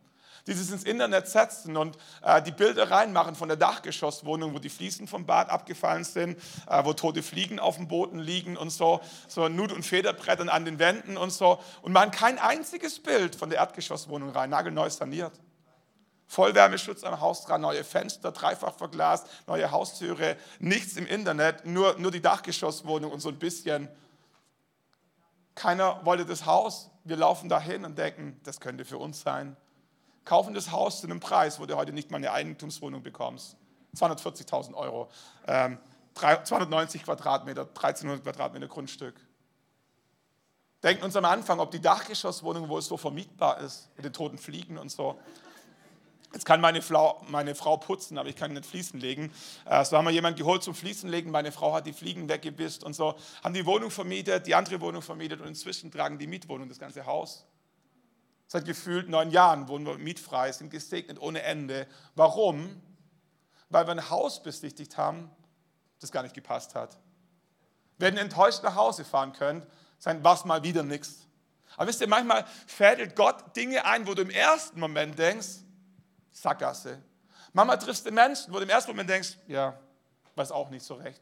[0.46, 4.68] die es ins Internet setzen und äh, die Bilder reinmachen von der Dachgeschosswohnung, wo die
[4.68, 6.38] Fliesen vom Bad abgefallen sind,
[6.68, 10.64] äh, wo tote Fliegen auf dem Boden liegen und so, so Nut- und Federbrettern an
[10.64, 15.32] den Wänden und so und machen kein einziges Bild von der Erdgeschosswohnung rein, nagelneu saniert.
[16.32, 22.10] Vollwärmeschutz am Haus dran, neue Fenster, dreifach verglast, neue Haustüre, nichts im Internet, nur, nur
[22.10, 23.86] die Dachgeschosswohnung und so ein bisschen.
[25.54, 26.88] Keiner wollte das Haus.
[27.04, 29.58] Wir laufen dahin und denken, das könnte für uns sein.
[30.24, 33.58] Kaufen das Haus zu einem Preis, wo du heute nicht mal eine Eigentumswohnung bekommst.
[33.94, 35.10] 240.000 Euro.
[35.46, 35.76] Ähm,
[36.14, 39.16] 290 Quadratmeter, 1300 Quadratmeter Grundstück.
[40.82, 44.78] Denken uns am Anfang, ob die Dachgeschosswohnung wohl so vermietbar ist mit den toten Fliegen
[44.78, 45.20] und so.
[46.32, 49.30] Jetzt kann meine Frau, meine Frau putzen, aber ich kann nicht Fliesen legen.
[49.66, 51.30] Äh, so haben wir jemanden geholt zum Fliesenlegen.
[51.30, 53.14] Meine Frau hat die Fliegen weggebisst und so.
[53.44, 57.04] Haben die Wohnung vermietet, die andere Wohnung vermietet und inzwischen tragen die Mietwohnung das ganze
[57.04, 57.44] Haus.
[58.46, 61.86] Seit gefühlt neun Jahren wohnen wir mietfrei, sind gesegnet ohne Ende.
[62.14, 62.80] Warum?
[63.68, 65.30] Weil wir ein Haus besichtigt haben,
[66.00, 66.98] das gar nicht gepasst hat.
[67.98, 69.66] Wenn ihr enttäuscht nach Hause fahren könnt,
[70.02, 71.26] dann war mal wieder nichts.
[71.76, 75.62] Aber wisst ihr, manchmal fädelt Gott Dinge ein, wo du im ersten Moment denkst,
[76.32, 77.02] Sackgasse.
[77.52, 79.78] Mama triffst den Menschen, wo du im ersten Moment denkst, ja,
[80.34, 81.20] weiß auch nicht so recht.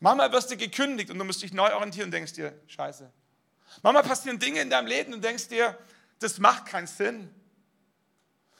[0.00, 3.10] Mama wirst du gekündigt und du musst dich neu orientieren und denkst dir, scheiße.
[3.82, 5.76] Mama passieren Dinge in deinem Leben und denkst dir,
[6.18, 7.34] das macht keinen Sinn.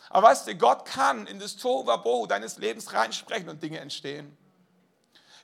[0.08, 4.36] Aber weißt du, Gott kann in das Tohuwabohu deines Lebens reinsprechen und Dinge entstehen.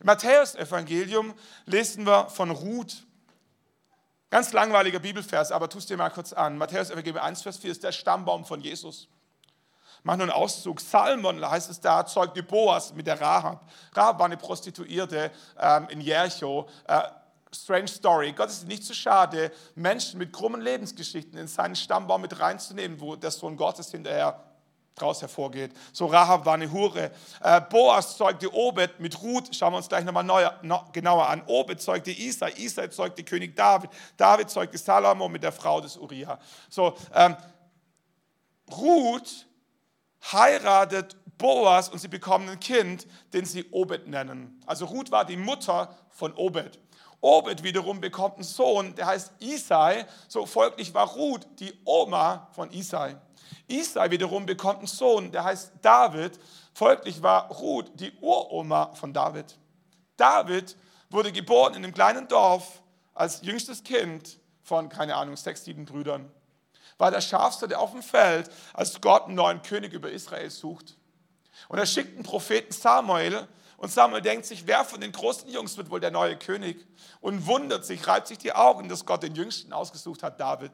[0.01, 1.35] Im Matthäus-Evangelium
[1.67, 3.05] lesen wir von Ruth.
[4.31, 6.57] Ganz langweiliger Bibelvers, aber tust dir mal kurz an.
[6.59, 9.09] Matthäus-Evangelium 1, Vers 4 ist der Stammbaum von Jesus.
[10.05, 10.81] Mach nur einen Auszug.
[10.81, 13.65] Salmon heißt es da, zeugte Boas mit der Rahab.
[13.95, 16.69] Rahab war eine Prostituierte ähm, in Jericho.
[16.89, 17.03] Äh,
[17.55, 18.33] strange Story.
[18.33, 23.15] Gott ist nicht zu schade, Menschen mit krummen Lebensgeschichten in seinen Stammbaum mit reinzunehmen, wo
[23.15, 24.43] der Sohn Gottes hinterher
[24.95, 25.73] draus hervorgeht.
[25.93, 27.11] So Rahab war eine Hure.
[27.41, 31.43] Äh, Boas zeugte Obed mit Ruth, schauen wir uns gleich nochmal neu, no, genauer an.
[31.47, 36.39] Obed zeugte Isai, Isai zeugte König David, David zeugte Salomo mit der Frau des Uriah.
[36.69, 37.37] So, ähm,
[38.71, 39.47] Ruth
[40.31, 44.61] heiratet Boas und sie bekommen ein Kind, den sie Obed nennen.
[44.67, 46.79] Also Ruth war die Mutter von Obed.
[47.21, 50.07] Obed wiederum bekommt einen Sohn, der heißt Isai.
[50.29, 53.17] So folglich war Ruth die Oma von Isai.
[53.69, 56.39] Isai wiederum bekommt einen Sohn, der heißt David.
[56.75, 59.59] Folglich war Ruth die Uroma von David.
[60.17, 60.77] David
[61.11, 62.83] wurde geboren in einem kleinen Dorf
[63.15, 66.31] als jüngstes Kind von, keine Ahnung, sechs, sieben Brüdern
[67.03, 70.97] war der Schafste auf dem Feld, als Gott einen neuen König über Israel sucht.
[71.67, 75.77] Und er schickt einen Propheten Samuel und Samuel denkt sich, wer von den großen Jungs
[75.77, 76.87] wird wohl der neue König?
[77.21, 80.71] Und wundert sich, reibt sich die Augen, dass Gott den Jüngsten ausgesucht hat, David.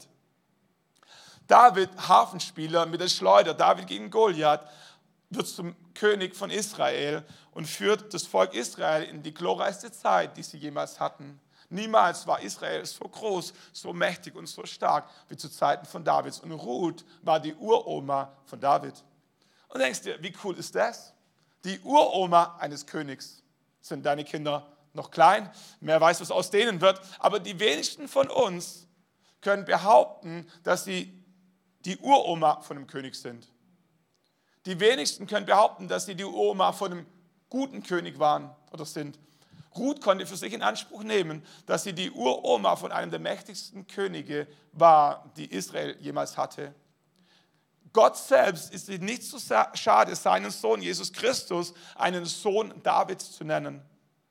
[1.47, 4.69] David, Hafenspieler mit der Schleuder, David gegen Goliath,
[5.31, 10.43] wird zum König von Israel und führt das Volk Israel in die glorreichste Zeit, die
[10.43, 11.41] sie jemals hatten.
[11.71, 16.41] Niemals war Israel so groß, so mächtig und so stark wie zu Zeiten von Davids.
[16.41, 18.95] Und Ruth war die Uroma von David.
[19.69, 21.13] Und denkst dir, wie cool ist das?
[21.65, 23.43] Die Uroma eines Königs.
[23.81, 25.51] Sind deine Kinder noch klein?
[25.81, 27.01] Wer weiß, was aus denen wird.
[27.19, 28.87] Aber die wenigsten von uns
[29.43, 31.13] können behaupten, dass sie
[31.85, 33.47] die Uroma von einem König sind.
[34.65, 37.07] Die wenigsten können behaupten, dass sie die Uroma von einem
[37.49, 39.19] guten König waren oder sind.
[39.77, 43.87] Ruth konnte für sich in Anspruch nehmen, dass sie die Uroma von einem der mächtigsten
[43.87, 46.75] Könige war, die Israel jemals hatte.
[47.93, 49.39] Gott selbst ist sich nicht so
[49.75, 53.83] schade, seinen Sohn Jesus Christus einen Sohn Davids zu nennen.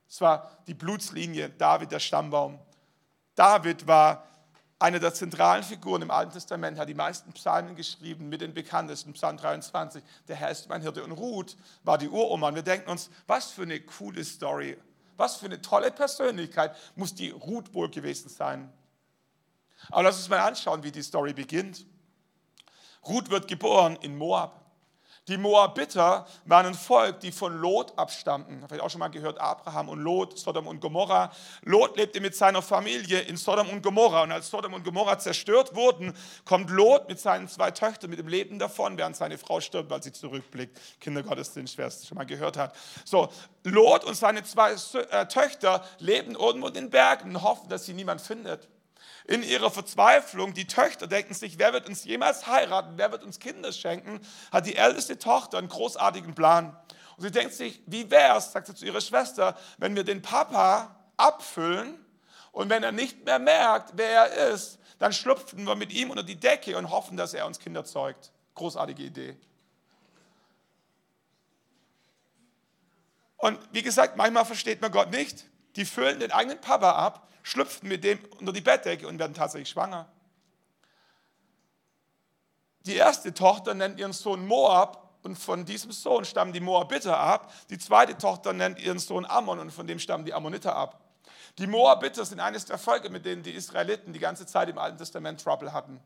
[0.08, 2.60] Es war die Blutslinie, David der Stammbaum.
[3.36, 4.28] David war
[4.80, 9.14] eine der zentralen Figuren im Alten Testament, hat die meisten Psalmen geschrieben, mit den bekanntesten,
[9.14, 11.04] Psalm 23, der Herr ist mein Hirte.
[11.04, 12.50] Und Ruth war die Uroma.
[12.50, 14.78] Und wir denken uns, was für eine coole Story,
[15.18, 18.72] was für eine tolle Persönlichkeit muss die Ruth wohl gewesen sein.
[19.90, 21.86] Aber lass uns mal anschauen, wie die Story beginnt.
[23.06, 24.67] Ruth wird geboren in Moab.
[25.28, 28.66] Die Moabiter waren ein Volk, die von Lot abstammten.
[28.72, 31.34] Ihr auch schon mal gehört, Abraham und Lot, Sodom und Gomorra.
[31.64, 34.24] Lot lebte mit seiner Familie in Sodom und Gomorra.
[34.24, 36.14] Und als Sodom und Gomorra zerstört wurden,
[36.46, 40.02] kommt Lot mit seinen zwei Töchtern mit dem Leben davon, während seine Frau stirbt, weil
[40.02, 40.80] sie zurückblickt.
[41.02, 42.74] Kindergottesdienst, wer es schon mal gehört hat.
[43.04, 43.28] So,
[43.66, 44.76] Lot und seine zwei
[45.12, 48.70] äh, Töchter leben irgendwo in den Bergen und hoffen, dass sie niemand findet
[49.28, 53.40] in ihrer Verzweiflung, die Töchter denken sich, wer wird uns jemals heiraten, wer wird uns
[53.40, 56.76] Kinder schenken, hat die älteste Tochter einen großartigen Plan.
[57.18, 60.22] Und sie denkt sich, wie wäre es, sagt sie zu ihrer Schwester, wenn wir den
[60.22, 62.00] Papa abfüllen
[62.54, 66.24] und wenn er nicht mehr merkt, wer er ist, dann schlüpfen wir mit ihm unter
[66.24, 68.32] die Decke und hoffen, dass er uns Kinder zeugt.
[68.56, 69.38] Großartige Idee.
[73.36, 75.46] Und wie gesagt, manchmal versteht man Gott nicht.
[75.76, 79.70] Die füllen den eigenen Papa ab schlüpfen mit dem unter die Bettdecke und werden tatsächlich
[79.70, 80.08] schwanger.
[82.82, 87.54] Die erste Tochter nennt ihren Sohn Moab und von diesem Sohn stammen die Moabiter ab.
[87.70, 91.02] Die zweite Tochter nennt ihren Sohn Ammon und von dem stammen die Ammoniter ab.
[91.58, 94.98] Die Moabiter sind eines der Völker, mit denen die Israeliten die ganze Zeit im Alten
[94.98, 96.02] Testament Trouble hatten.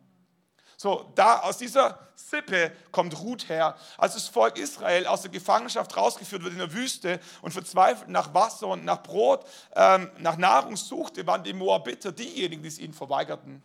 [0.82, 3.76] So, da aus dieser Sippe kommt Ruth her.
[4.00, 8.34] Als das Volk Israel aus der Gefangenschaft rausgeführt wird in der Wüste und verzweifelt nach
[8.34, 12.96] Wasser und nach Brot, ähm, nach Nahrung suchte, waren die Moabiter diejenigen, die es ihnen
[12.96, 13.62] verweigerten.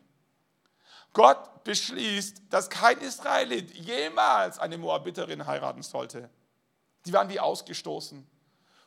[1.15, 6.29] Gott beschließt, dass kein Israelit jemals eine Moabiterin heiraten sollte.
[7.07, 8.27] Die waren wie ausgestoßen.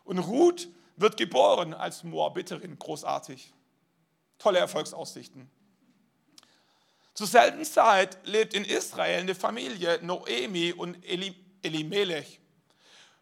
[0.03, 3.51] Und Ruth wird geboren als Moabiterin, großartig.
[4.37, 5.49] Tolle Erfolgsaussichten.
[7.19, 12.39] Zur selben Zeit lebt in Israel eine Familie, Noemi und Eli, Elimelech.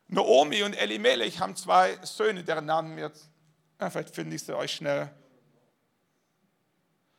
[0.08, 3.28] Naomi und Elimelech haben zwei Söhne, deren Namen jetzt,
[3.80, 5.12] vielleicht finde ich sie euch schnell.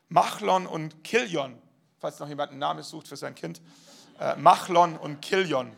[0.08, 1.60] Machlon und Kilion,
[1.98, 3.60] falls noch jemand einen Namen sucht für sein Kind.
[4.20, 5.72] Äh, Machlon und Kilion.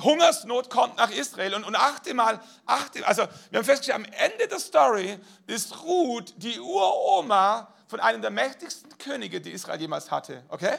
[0.00, 4.48] Hungersnot kommt nach Israel und, und achte mal, achte, also wir haben festgestellt, am Ende
[4.48, 10.44] der Story ist Ruth die Uroma von einem der mächtigsten Könige, die Israel jemals hatte,
[10.48, 10.76] okay?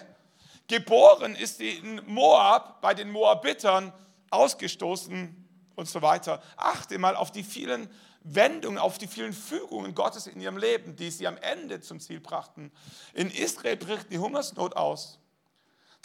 [0.67, 3.91] Geboren ist sie in Moab, bei den Moabitern,
[4.29, 6.41] ausgestoßen und so weiter.
[6.57, 7.89] Achte mal auf die vielen
[8.21, 12.19] Wendungen, auf die vielen Fügungen Gottes in ihrem Leben, die sie am Ende zum Ziel
[12.19, 12.71] brachten.
[13.13, 15.18] In Israel bricht die Hungersnot aus.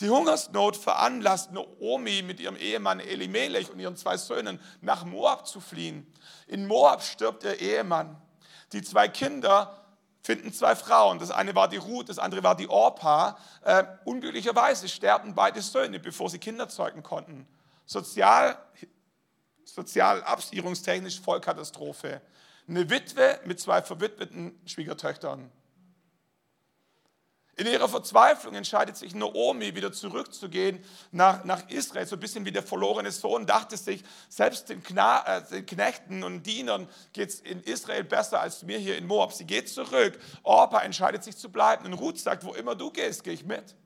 [0.00, 5.60] Die Hungersnot veranlasst Naomi mit ihrem Ehemann Elimelech und ihren zwei Söhnen nach Moab zu
[5.60, 6.12] fliehen.
[6.48, 8.20] In Moab stirbt ihr Ehemann.
[8.72, 9.84] Die zwei Kinder
[10.20, 11.20] finden zwei Frauen.
[11.20, 13.38] Das eine war die Ruth, das andere war die Orpa.
[13.62, 17.46] Äh, unglücklicherweise sterben beide Söhne, bevor sie Kinder zeugen konnten.
[17.86, 18.58] Sozial,
[19.64, 22.20] sozial absicherungstechnisch Vollkatastrophe.
[22.66, 25.52] Eine Witwe mit zwei verwitweten Schwiegertöchtern.
[27.56, 32.04] In ihrer Verzweiflung entscheidet sich Naomi, wieder zurückzugehen nach, nach Israel.
[32.06, 36.24] So ein bisschen wie der verlorene Sohn dachte sich, selbst den, Kna äh, den Knechten
[36.24, 39.32] und Dienern geht es in Israel besser als mir hier in Moab.
[39.32, 40.18] Sie geht zurück.
[40.42, 41.86] Orpa entscheidet sich zu bleiben.
[41.86, 43.76] Und Ruth sagt, wo immer du gehst, gehe ich mit.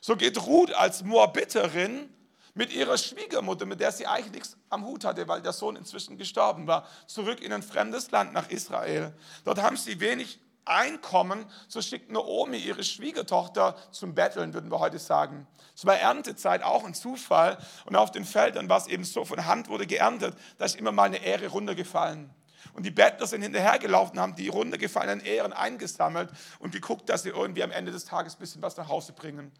[0.00, 2.08] So geht Ruth als Moabiterin
[2.54, 6.16] mit ihrer Schwiegermutter, mit der sie eigentlich nichts am Hut hatte, weil der Sohn inzwischen
[6.16, 9.12] gestorben war, zurück in ein fremdes Land nach Israel.
[9.44, 14.98] Dort haben sie wenig Einkommen, so schickt Naomi ihre Schwiegertochter zum Betteln, würden wir heute
[14.98, 15.46] sagen.
[15.74, 17.58] Es war Erntezeit, auch ein Zufall.
[17.84, 20.92] Und auf den Feldern war es eben so, von Hand wurde geerntet, da ist immer
[20.92, 22.30] mal eine Ehre runtergefallen.
[22.74, 27.62] Und die Bettler sind hinterhergelaufen, haben die runtergefallenen Ehren eingesammelt und geguckt, dass sie irgendwie
[27.62, 29.52] am Ende des Tages ein bisschen was nach Hause bringen.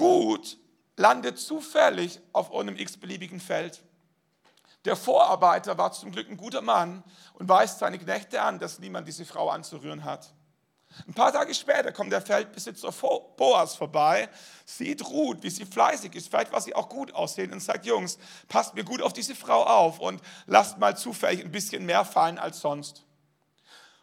[0.00, 0.58] Ruth
[0.96, 3.82] landet zufällig auf einem x-beliebigen Feld.
[4.84, 7.02] Der Vorarbeiter war zum Glück ein guter Mann
[7.34, 10.32] und weist seine Knechte an, dass niemand diese Frau anzurühren hat.
[11.06, 12.90] Ein paar Tage später kommt der Feldbesitzer
[13.36, 14.28] Boas vorbei,
[14.64, 18.18] sieht Ruth, wie sie fleißig ist, vielleicht war sie auch gut aussehen und sagt, Jungs,
[18.48, 22.38] passt mir gut auf diese Frau auf und lasst mal zufällig ein bisschen mehr fallen
[22.38, 23.04] als sonst.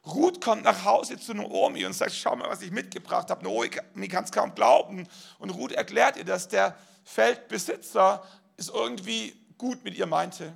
[0.05, 3.43] Ruth kommt nach Hause zu Naomi und sagt, schau mal, was ich mitgebracht habe.
[3.43, 5.07] Naomi kann es kaum glauben.
[5.39, 8.23] Und Ruth erklärt ihr, dass der Feldbesitzer
[8.55, 10.53] es irgendwie gut mit ihr meinte.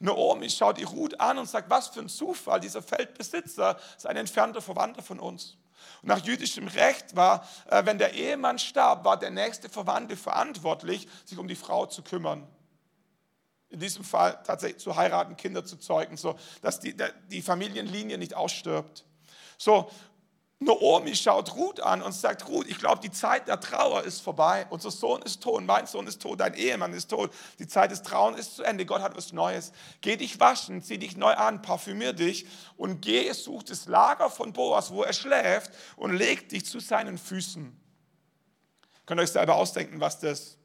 [0.00, 4.16] Naomi schaut die Ruth an und sagt, was für ein Zufall, dieser Feldbesitzer ist ein
[4.16, 5.58] entfernter Verwandter von uns.
[6.02, 11.06] Und nach jüdischem Recht war, äh, wenn der Ehemann starb, war der nächste Verwandte verantwortlich,
[11.26, 12.46] sich um die Frau zu kümmern.
[13.68, 16.96] In diesem Fall tatsächlich zu heiraten, Kinder zu zeugen, so dass die,
[17.28, 19.04] die Familienlinie nicht ausstirbt.
[19.58, 19.90] So,
[20.62, 24.66] Naomi schaut Ruth an und sagt, Ruth, ich glaube, die Zeit der Trauer ist vorbei.
[24.68, 27.32] Unser Sohn ist tot, mein Sohn ist tot, dein Ehemann ist tot.
[27.58, 28.84] Die Zeit des Trauens ist zu Ende.
[28.84, 29.72] Gott hat was Neues.
[30.02, 32.46] Geh dich waschen, zieh dich neu an, parfümier dich
[32.76, 37.16] und geh, such das Lager von Boas, wo er schläft und leg dich zu seinen
[37.16, 37.64] Füßen.
[37.64, 40.58] Ihr könnt euch selber ausdenken, was das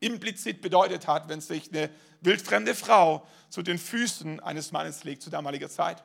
[0.00, 1.88] implizit bedeutet hat, wenn sich eine
[2.20, 6.04] wildfremde Frau zu den Füßen eines Mannes legt zu damaliger Zeit.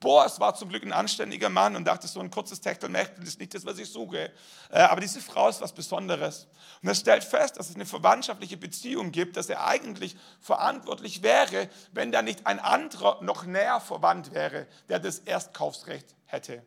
[0.00, 3.54] Boas war zum Glück ein anständiger Mann und dachte, so ein kurzes Techtelmechtel ist nicht
[3.54, 4.32] das, was ich suche.
[4.70, 6.48] Äh, aber diese Frau ist was Besonderes.
[6.80, 11.68] Und er stellt fest, dass es eine verwandtschaftliche Beziehung gibt, dass er eigentlich verantwortlich wäre,
[11.92, 16.62] wenn da nicht ein anderer noch näher verwandt wäre, der das Erstkaufsrecht hätte.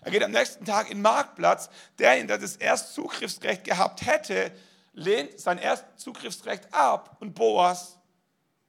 [0.00, 1.68] Er geht am nächsten Tag in den Marktplatz.
[1.98, 4.50] Derjenige, der das Erstzugriffsrecht gehabt hätte,
[4.94, 7.98] lehnt sein Erstzugriffsrecht ab und Boas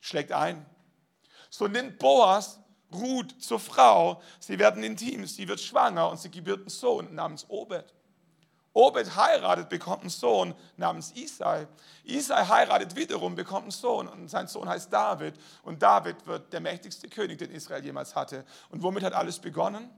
[0.02, 0.66] schlägt ein.
[1.50, 2.60] So nimmt Boas
[2.94, 7.46] Ruth zur Frau, sie werden intim, sie wird schwanger und sie gebiert einen Sohn namens
[7.50, 7.94] Obed.
[8.74, 11.68] Obed heiratet, bekommt einen Sohn namens Isai.
[12.04, 15.34] Isai heiratet wiederum, bekommt einen Sohn und sein Sohn heißt David.
[15.64, 18.46] Und David wird der mächtigste König, den Israel jemals hatte.
[18.70, 19.90] Und womit hat alles begonnen?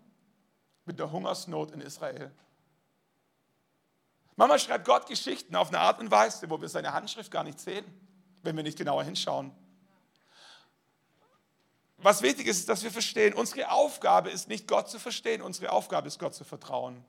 [0.86, 2.32] Mit der Hungersnot in Israel.
[4.38, 7.60] Manchmal schreibt Gott Geschichten auf eine Art und Weise, wo wir seine Handschrift gar nicht
[7.60, 7.86] sehen,
[8.42, 9.54] wenn wir nicht genauer hinschauen
[12.02, 15.72] was wichtig ist, ist, dass wir verstehen, unsere Aufgabe ist nicht Gott zu verstehen, unsere
[15.72, 17.04] Aufgabe ist Gott zu vertrauen.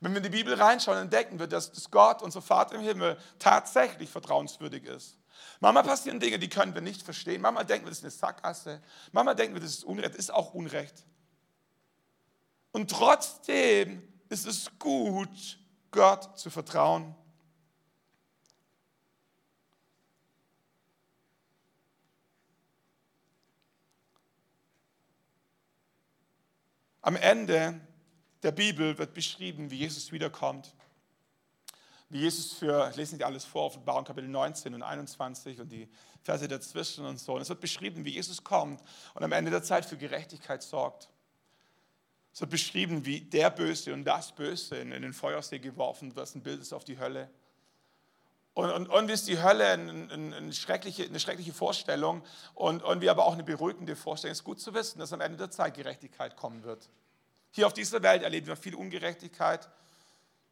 [0.00, 4.10] Wenn wir in die Bibel reinschauen, entdecken wir, dass Gott, unser Vater im Himmel, tatsächlich
[4.10, 5.16] vertrauenswürdig ist.
[5.60, 7.40] Manchmal passieren Dinge, die können wir nicht verstehen.
[7.40, 8.82] Manchmal denken wir, das ist eine Sackgasse.
[9.12, 10.16] Manchmal denken wir, das ist Unrecht.
[10.16, 11.04] Ist auch Unrecht.
[12.72, 15.58] Und trotzdem ist es gut,
[15.90, 17.14] Gott zu vertrauen.
[27.04, 27.80] Am Ende
[28.44, 30.72] der Bibel wird beschrieben, wie Jesus wiederkommt.
[32.08, 35.88] Wie Jesus für, ich lese nicht alles vor, Offenbarung Kapitel 19 und 21 und die
[36.22, 37.34] Verse dazwischen und so.
[37.34, 38.80] Und es wird beschrieben, wie Jesus kommt
[39.14, 41.08] und am Ende der Zeit für Gerechtigkeit sorgt.
[42.32, 46.42] Es wird beschrieben, wie der Böse und das Böse in, den Feuersee geworfen wird, ein
[46.42, 47.30] Bild ist auf die Hölle.
[48.54, 52.22] Und, und, und ist die Hölle eine, eine, schreckliche, eine schreckliche Vorstellung
[52.54, 54.32] und, und wie aber auch eine beruhigende Vorstellung.
[54.32, 56.90] Es ist gut zu wissen, dass am Ende der Zeit Gerechtigkeit kommen wird.
[57.50, 59.70] Hier auf dieser Welt erleben wir viel Ungerechtigkeit,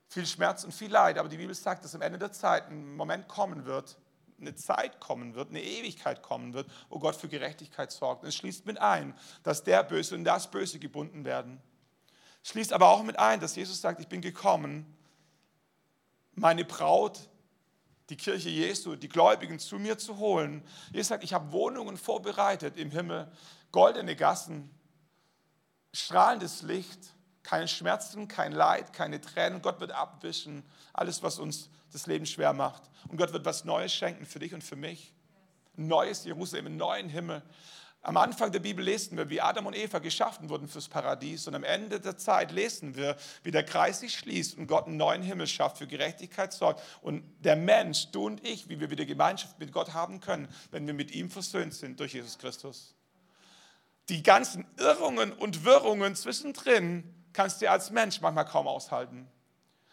[0.09, 1.19] viel Schmerz und viel Leid.
[1.19, 3.99] Aber die Bibel sagt, dass am Ende der Zeit ein Moment kommen wird,
[4.41, 8.23] eine Zeit kommen wird, eine Ewigkeit kommen wird, wo Gott für Gerechtigkeit sorgt.
[8.23, 11.61] Und es schließt mit ein, dass der Böse und das Böse gebunden werden.
[12.45, 14.97] Schließt aber auch mit ein, dass Jesus sagt, ich bin gekommen,
[16.35, 17.29] meine Braut
[18.11, 20.63] die Kirche Jesu, die Gläubigen zu mir zu holen.
[20.93, 23.31] Jesus sagt, ich habe Wohnungen vorbereitet im Himmel,
[23.73, 24.69] goldene Gassen,
[25.93, 29.63] strahlendes Licht, keine Schmerzen, kein Leid, keine Tränen.
[29.63, 32.83] Gott wird abwischen, alles, was uns das Leben schwer macht.
[33.09, 35.15] Und Gott wird was Neues schenken für dich und für mich.
[35.79, 37.43] Ein neues Jerusalem, einen neuen Himmel.
[38.03, 41.47] Am Anfang der Bibel lesen wir, wie Adam und Eva geschaffen wurden fürs Paradies.
[41.47, 44.97] Und am Ende der Zeit lesen wir, wie der Kreis sich schließt und Gott einen
[44.97, 46.83] neuen Himmel schafft, für Gerechtigkeit sorgt.
[47.03, 50.87] Und der Mensch, du und ich, wie wir wieder Gemeinschaft mit Gott haben können, wenn
[50.87, 52.95] wir mit ihm versöhnt sind durch Jesus Christus.
[54.09, 59.29] Die ganzen Irrungen und Wirrungen zwischendrin kannst du als Mensch manchmal kaum aushalten.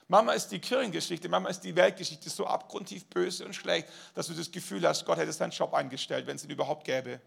[0.08, 4.34] Manchmal ist die Kirchengeschichte, manchmal ist die Weltgeschichte so abgrundtief böse und schlecht, dass du
[4.34, 7.20] das Gefühl hast, Gott hätte seinen Job eingestellt, wenn es ihn überhaupt gäbe.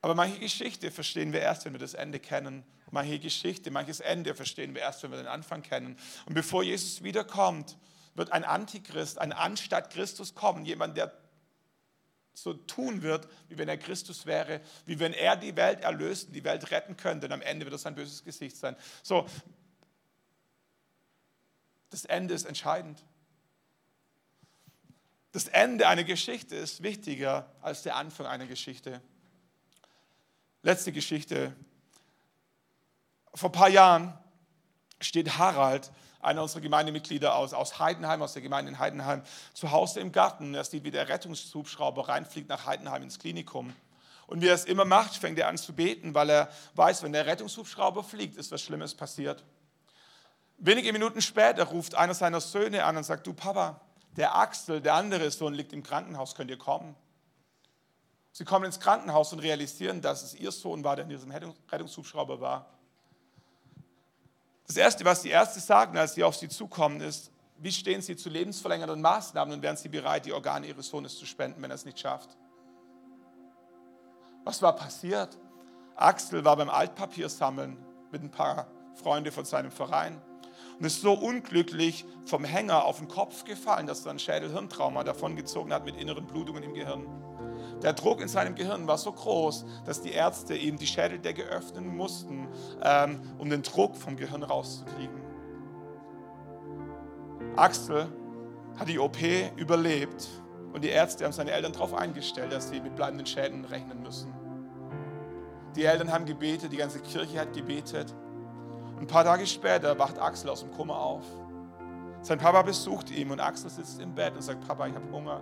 [0.00, 2.64] Aber manche Geschichte verstehen wir erst, wenn wir das Ende kennen.
[2.90, 5.98] Manche Geschichte, manches Ende verstehen wir erst, wenn wir den Anfang kennen.
[6.26, 7.76] Und bevor Jesus wiederkommt,
[8.14, 10.64] wird ein Antichrist, ein Anstatt Christus kommen.
[10.64, 11.12] Jemand, der
[12.32, 16.44] so tun wird, wie wenn er Christus wäre, wie wenn er die Welt erlöst, die
[16.44, 17.26] Welt retten könnte.
[17.26, 18.76] Und am Ende wird es sein böses Gesicht sein.
[19.02, 19.26] So,
[21.90, 23.02] das Ende ist entscheidend.
[25.32, 29.02] Das Ende einer Geschichte ist wichtiger als der Anfang einer Geschichte.
[30.68, 31.56] Letzte Geschichte.
[33.32, 34.12] Vor ein paar Jahren
[35.00, 35.90] steht Harald,
[36.20, 39.22] einer unserer Gemeindemitglieder aus, aus Heidenheim, aus der Gemeinde in Heidenheim,
[39.54, 40.54] zu Hause im Garten.
[40.54, 43.74] Er sieht, wie der Rettungshubschrauber reinfliegt nach Heidenheim ins Klinikum.
[44.26, 47.14] Und wie er es immer macht, fängt er an zu beten, weil er weiß, wenn
[47.14, 49.44] der Rettungshubschrauber fliegt, ist was Schlimmes passiert.
[50.58, 53.80] Wenige Minuten später ruft einer seiner Söhne an und sagt, du Papa,
[54.18, 56.94] der Axel, der andere Sohn, liegt im Krankenhaus, könnt ihr kommen?
[58.38, 62.40] Sie kommen ins Krankenhaus und realisieren, dass es ihr Sohn war, der in diesem Rettungshubschrauber
[62.40, 62.66] war.
[64.64, 68.14] Das Erste, was die Ärzte sagen, als sie auf sie zukommen, ist, wie stehen sie
[68.14, 71.74] zu lebensverlängernden Maßnahmen und wären sie bereit, die Organe ihres Sohnes zu spenden, wenn er
[71.74, 72.36] es nicht schafft?
[74.44, 75.36] Was war passiert?
[75.96, 77.76] Axel war beim Altpapier sammeln
[78.12, 80.22] mit ein paar Freunden von seinem Verein
[80.78, 85.72] und ist so unglücklich vom Hänger auf den Kopf gefallen, dass er ein Schädelhirntrauma davongezogen
[85.72, 87.04] hat mit inneren Blutungen im Gehirn.
[87.82, 91.96] Der Druck in seinem Gehirn war so groß, dass die Ärzte ihm die Schädeldecke öffnen
[91.96, 92.48] mussten,
[92.82, 95.20] ähm, um den Druck vom Gehirn rauszukriegen.
[97.54, 98.08] Axel
[98.78, 99.18] hat die OP
[99.56, 100.28] überlebt
[100.72, 104.32] und die Ärzte haben seine Eltern darauf eingestellt, dass sie mit bleibenden Schäden rechnen müssen.
[105.76, 108.14] Die Eltern haben gebetet, die ganze Kirche hat gebetet.
[108.98, 111.24] Ein paar Tage später wacht Axel aus dem Kummer auf.
[112.22, 115.40] Sein Papa besucht ihn und Axel sitzt im Bett und sagt, Papa, ich habe Hunger.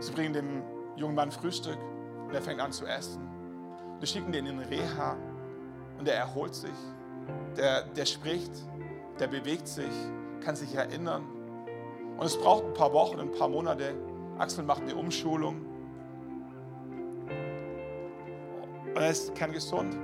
[0.00, 0.62] Sie bringen dem
[0.96, 1.78] jungen Mann Frühstück
[2.26, 3.26] und er fängt an zu essen.
[3.98, 5.16] Wir schicken den in Reha
[5.98, 6.70] und er erholt sich.
[7.56, 8.52] Der, der spricht,
[9.18, 9.90] der bewegt sich,
[10.40, 11.24] kann sich erinnern.
[12.16, 13.94] Und es braucht ein paar Wochen, ein paar Monate.
[14.38, 15.64] Axel macht eine Umschulung.
[18.94, 19.96] Und er ist kerngesund.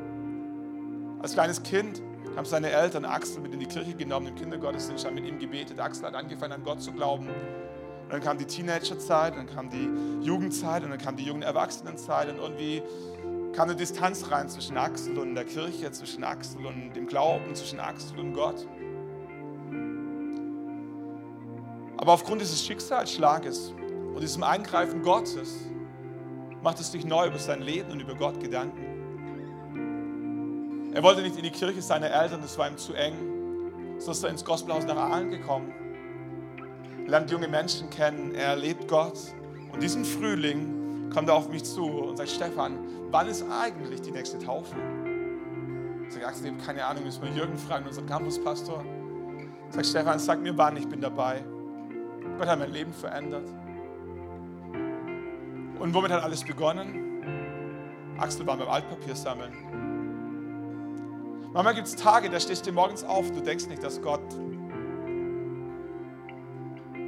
[1.20, 2.03] Als kleines Kind
[2.36, 5.78] haben seine Eltern Axel mit in die Kirche genommen, im Kindergottesdienst, haben mit ihm gebetet.
[5.78, 7.28] Axel hat angefangen, an Gott zu glauben.
[8.14, 9.90] Dann kam die Teenagerzeit, dann kam die
[10.24, 12.80] Jugendzeit und dann kam die jungen Erwachsenenzeit und irgendwie
[13.52, 17.80] kam eine Distanz rein zwischen Axel und der Kirche, zwischen Axel und dem Glauben, zwischen
[17.80, 18.68] Axel und Gott.
[21.96, 23.74] Aber aufgrund dieses Schicksalsschlages
[24.14, 25.52] und diesem Eingreifen Gottes
[26.62, 28.84] macht es sich neu über sein Leben und über Gott Gedanken.
[30.94, 33.98] Er wollte nicht in die Kirche seiner Eltern, das war ihm zu eng.
[33.98, 35.84] So ist er ins Gospelhaus nach Aalen gekommen.
[37.07, 39.18] Lernt junge Menschen kennen, er erlebt Gott.
[39.72, 42.78] Und diesen Frühling kommt er auf mich zu und sagt, Stefan,
[43.11, 44.74] wann ist eigentlich die nächste Taufe?
[46.07, 48.84] Ich sage, Axel, ich habe keine Ahnung, müssen wir Jürgen fragen, unseren Campuspastor.
[49.68, 51.44] Ich sage, Stefan, sag mir wann, ich bin dabei.
[52.38, 53.48] Gott hat mein Leben verändert.
[55.78, 58.16] Und womit hat alles begonnen?
[58.18, 59.52] Axel war beim Altpapier sammeln.
[61.52, 64.22] Manchmal gibt es Tage, da stehst du morgens auf, du denkst nicht, dass Gott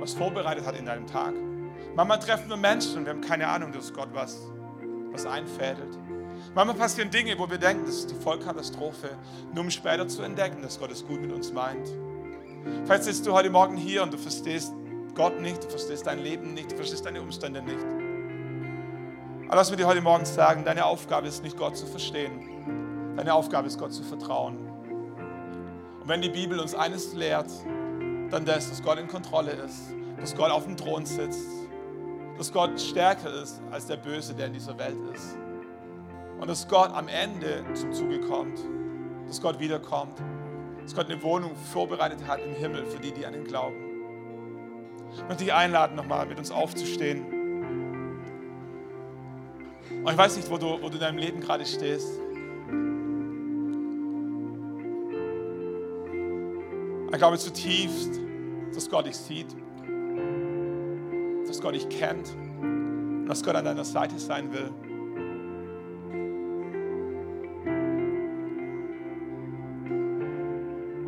[0.06, 1.34] was vorbereitet hat in deinem Tag.
[1.96, 4.38] Manchmal treffen wir Menschen und wir haben keine Ahnung, dass Gott was,
[5.10, 5.98] was einfädelt.
[6.54, 9.10] Manchmal passieren Dinge, wo wir denken, das ist die Vollkatastrophe,
[9.52, 11.88] nur um später zu entdecken, dass Gott es gut mit uns meint.
[12.84, 14.72] Vielleicht sitzt du heute Morgen hier und du verstehst
[15.16, 17.84] Gott nicht, du verstehst dein Leben nicht, du verstehst deine Umstände nicht.
[19.46, 23.14] Aber lass mir dir heute Morgen sagen, deine Aufgabe ist nicht Gott zu verstehen.
[23.16, 24.56] Deine Aufgabe ist Gott zu vertrauen.
[26.00, 27.50] Und wenn die Bibel uns eines lehrt,
[28.30, 31.48] dann das, dass Gott in Kontrolle ist, dass Gott auf dem Thron sitzt,
[32.36, 35.36] dass Gott stärker ist als der Böse, der in dieser Welt ist.
[36.38, 38.58] Und dass Gott am Ende zum Zuge kommt,
[39.26, 40.18] dass Gott wiederkommt,
[40.82, 43.76] dass Gott eine Wohnung vorbereitet hat im Himmel für die, die an ihn glauben.
[45.14, 47.24] Ich möchte dich einladen, nochmal mit uns aufzustehen.
[50.04, 52.20] Und ich weiß nicht, wo du, wo du in deinem Leben gerade stehst.
[57.16, 58.20] Ich glaube zutiefst,
[58.74, 59.46] dass Gott dich sieht,
[61.46, 62.28] dass Gott dich kennt
[62.60, 64.70] und dass Gott an deiner Seite sein will.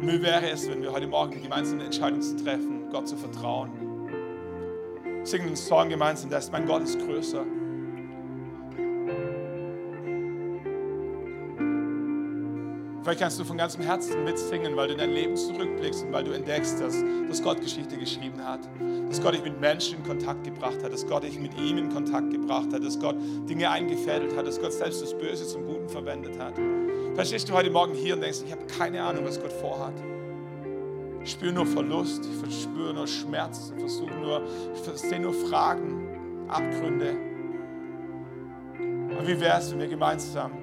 [0.01, 3.71] Wie wäre es, wenn wir heute Morgen die gemeinsame Entscheidung zu treffen, Gott zu vertrauen?
[5.25, 7.45] Singen einen Song gemeinsam, der ist, mein Gott ist größer.
[13.09, 16.25] Vielleicht kannst du von ganzem Herzen mitsingen, weil du in dein Leben zurückblickst und weil
[16.25, 16.95] du entdeckst, dass,
[17.27, 18.61] dass Gott Geschichte geschrieben hat,
[19.09, 21.89] dass Gott dich mit Menschen in Kontakt gebracht hat, dass Gott dich mit ihm in
[21.89, 23.17] Kontakt gebracht hat, dass Gott
[23.49, 26.53] Dinge eingefädelt hat, dass Gott selbst das Böse zum Guten verwendet hat.
[27.15, 29.95] Vielleicht stehst du heute Morgen hier und denkst, ich habe keine Ahnung, was Gott vorhat.
[31.25, 34.43] Ich spüre nur Verlust, ich spüre nur Schmerz, ich versuche nur,
[34.75, 37.17] ich sehe nur Fragen, Abgründe.
[39.19, 40.58] Und wie wäre es, wenn wir gemeinsam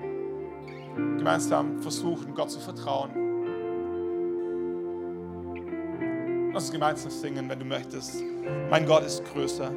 [0.95, 3.11] gemeinsam versuchen, Gott zu vertrauen.
[6.53, 8.23] Lass uns gemeinsam singen, wenn du möchtest.
[8.69, 9.71] Mein Gott ist größer.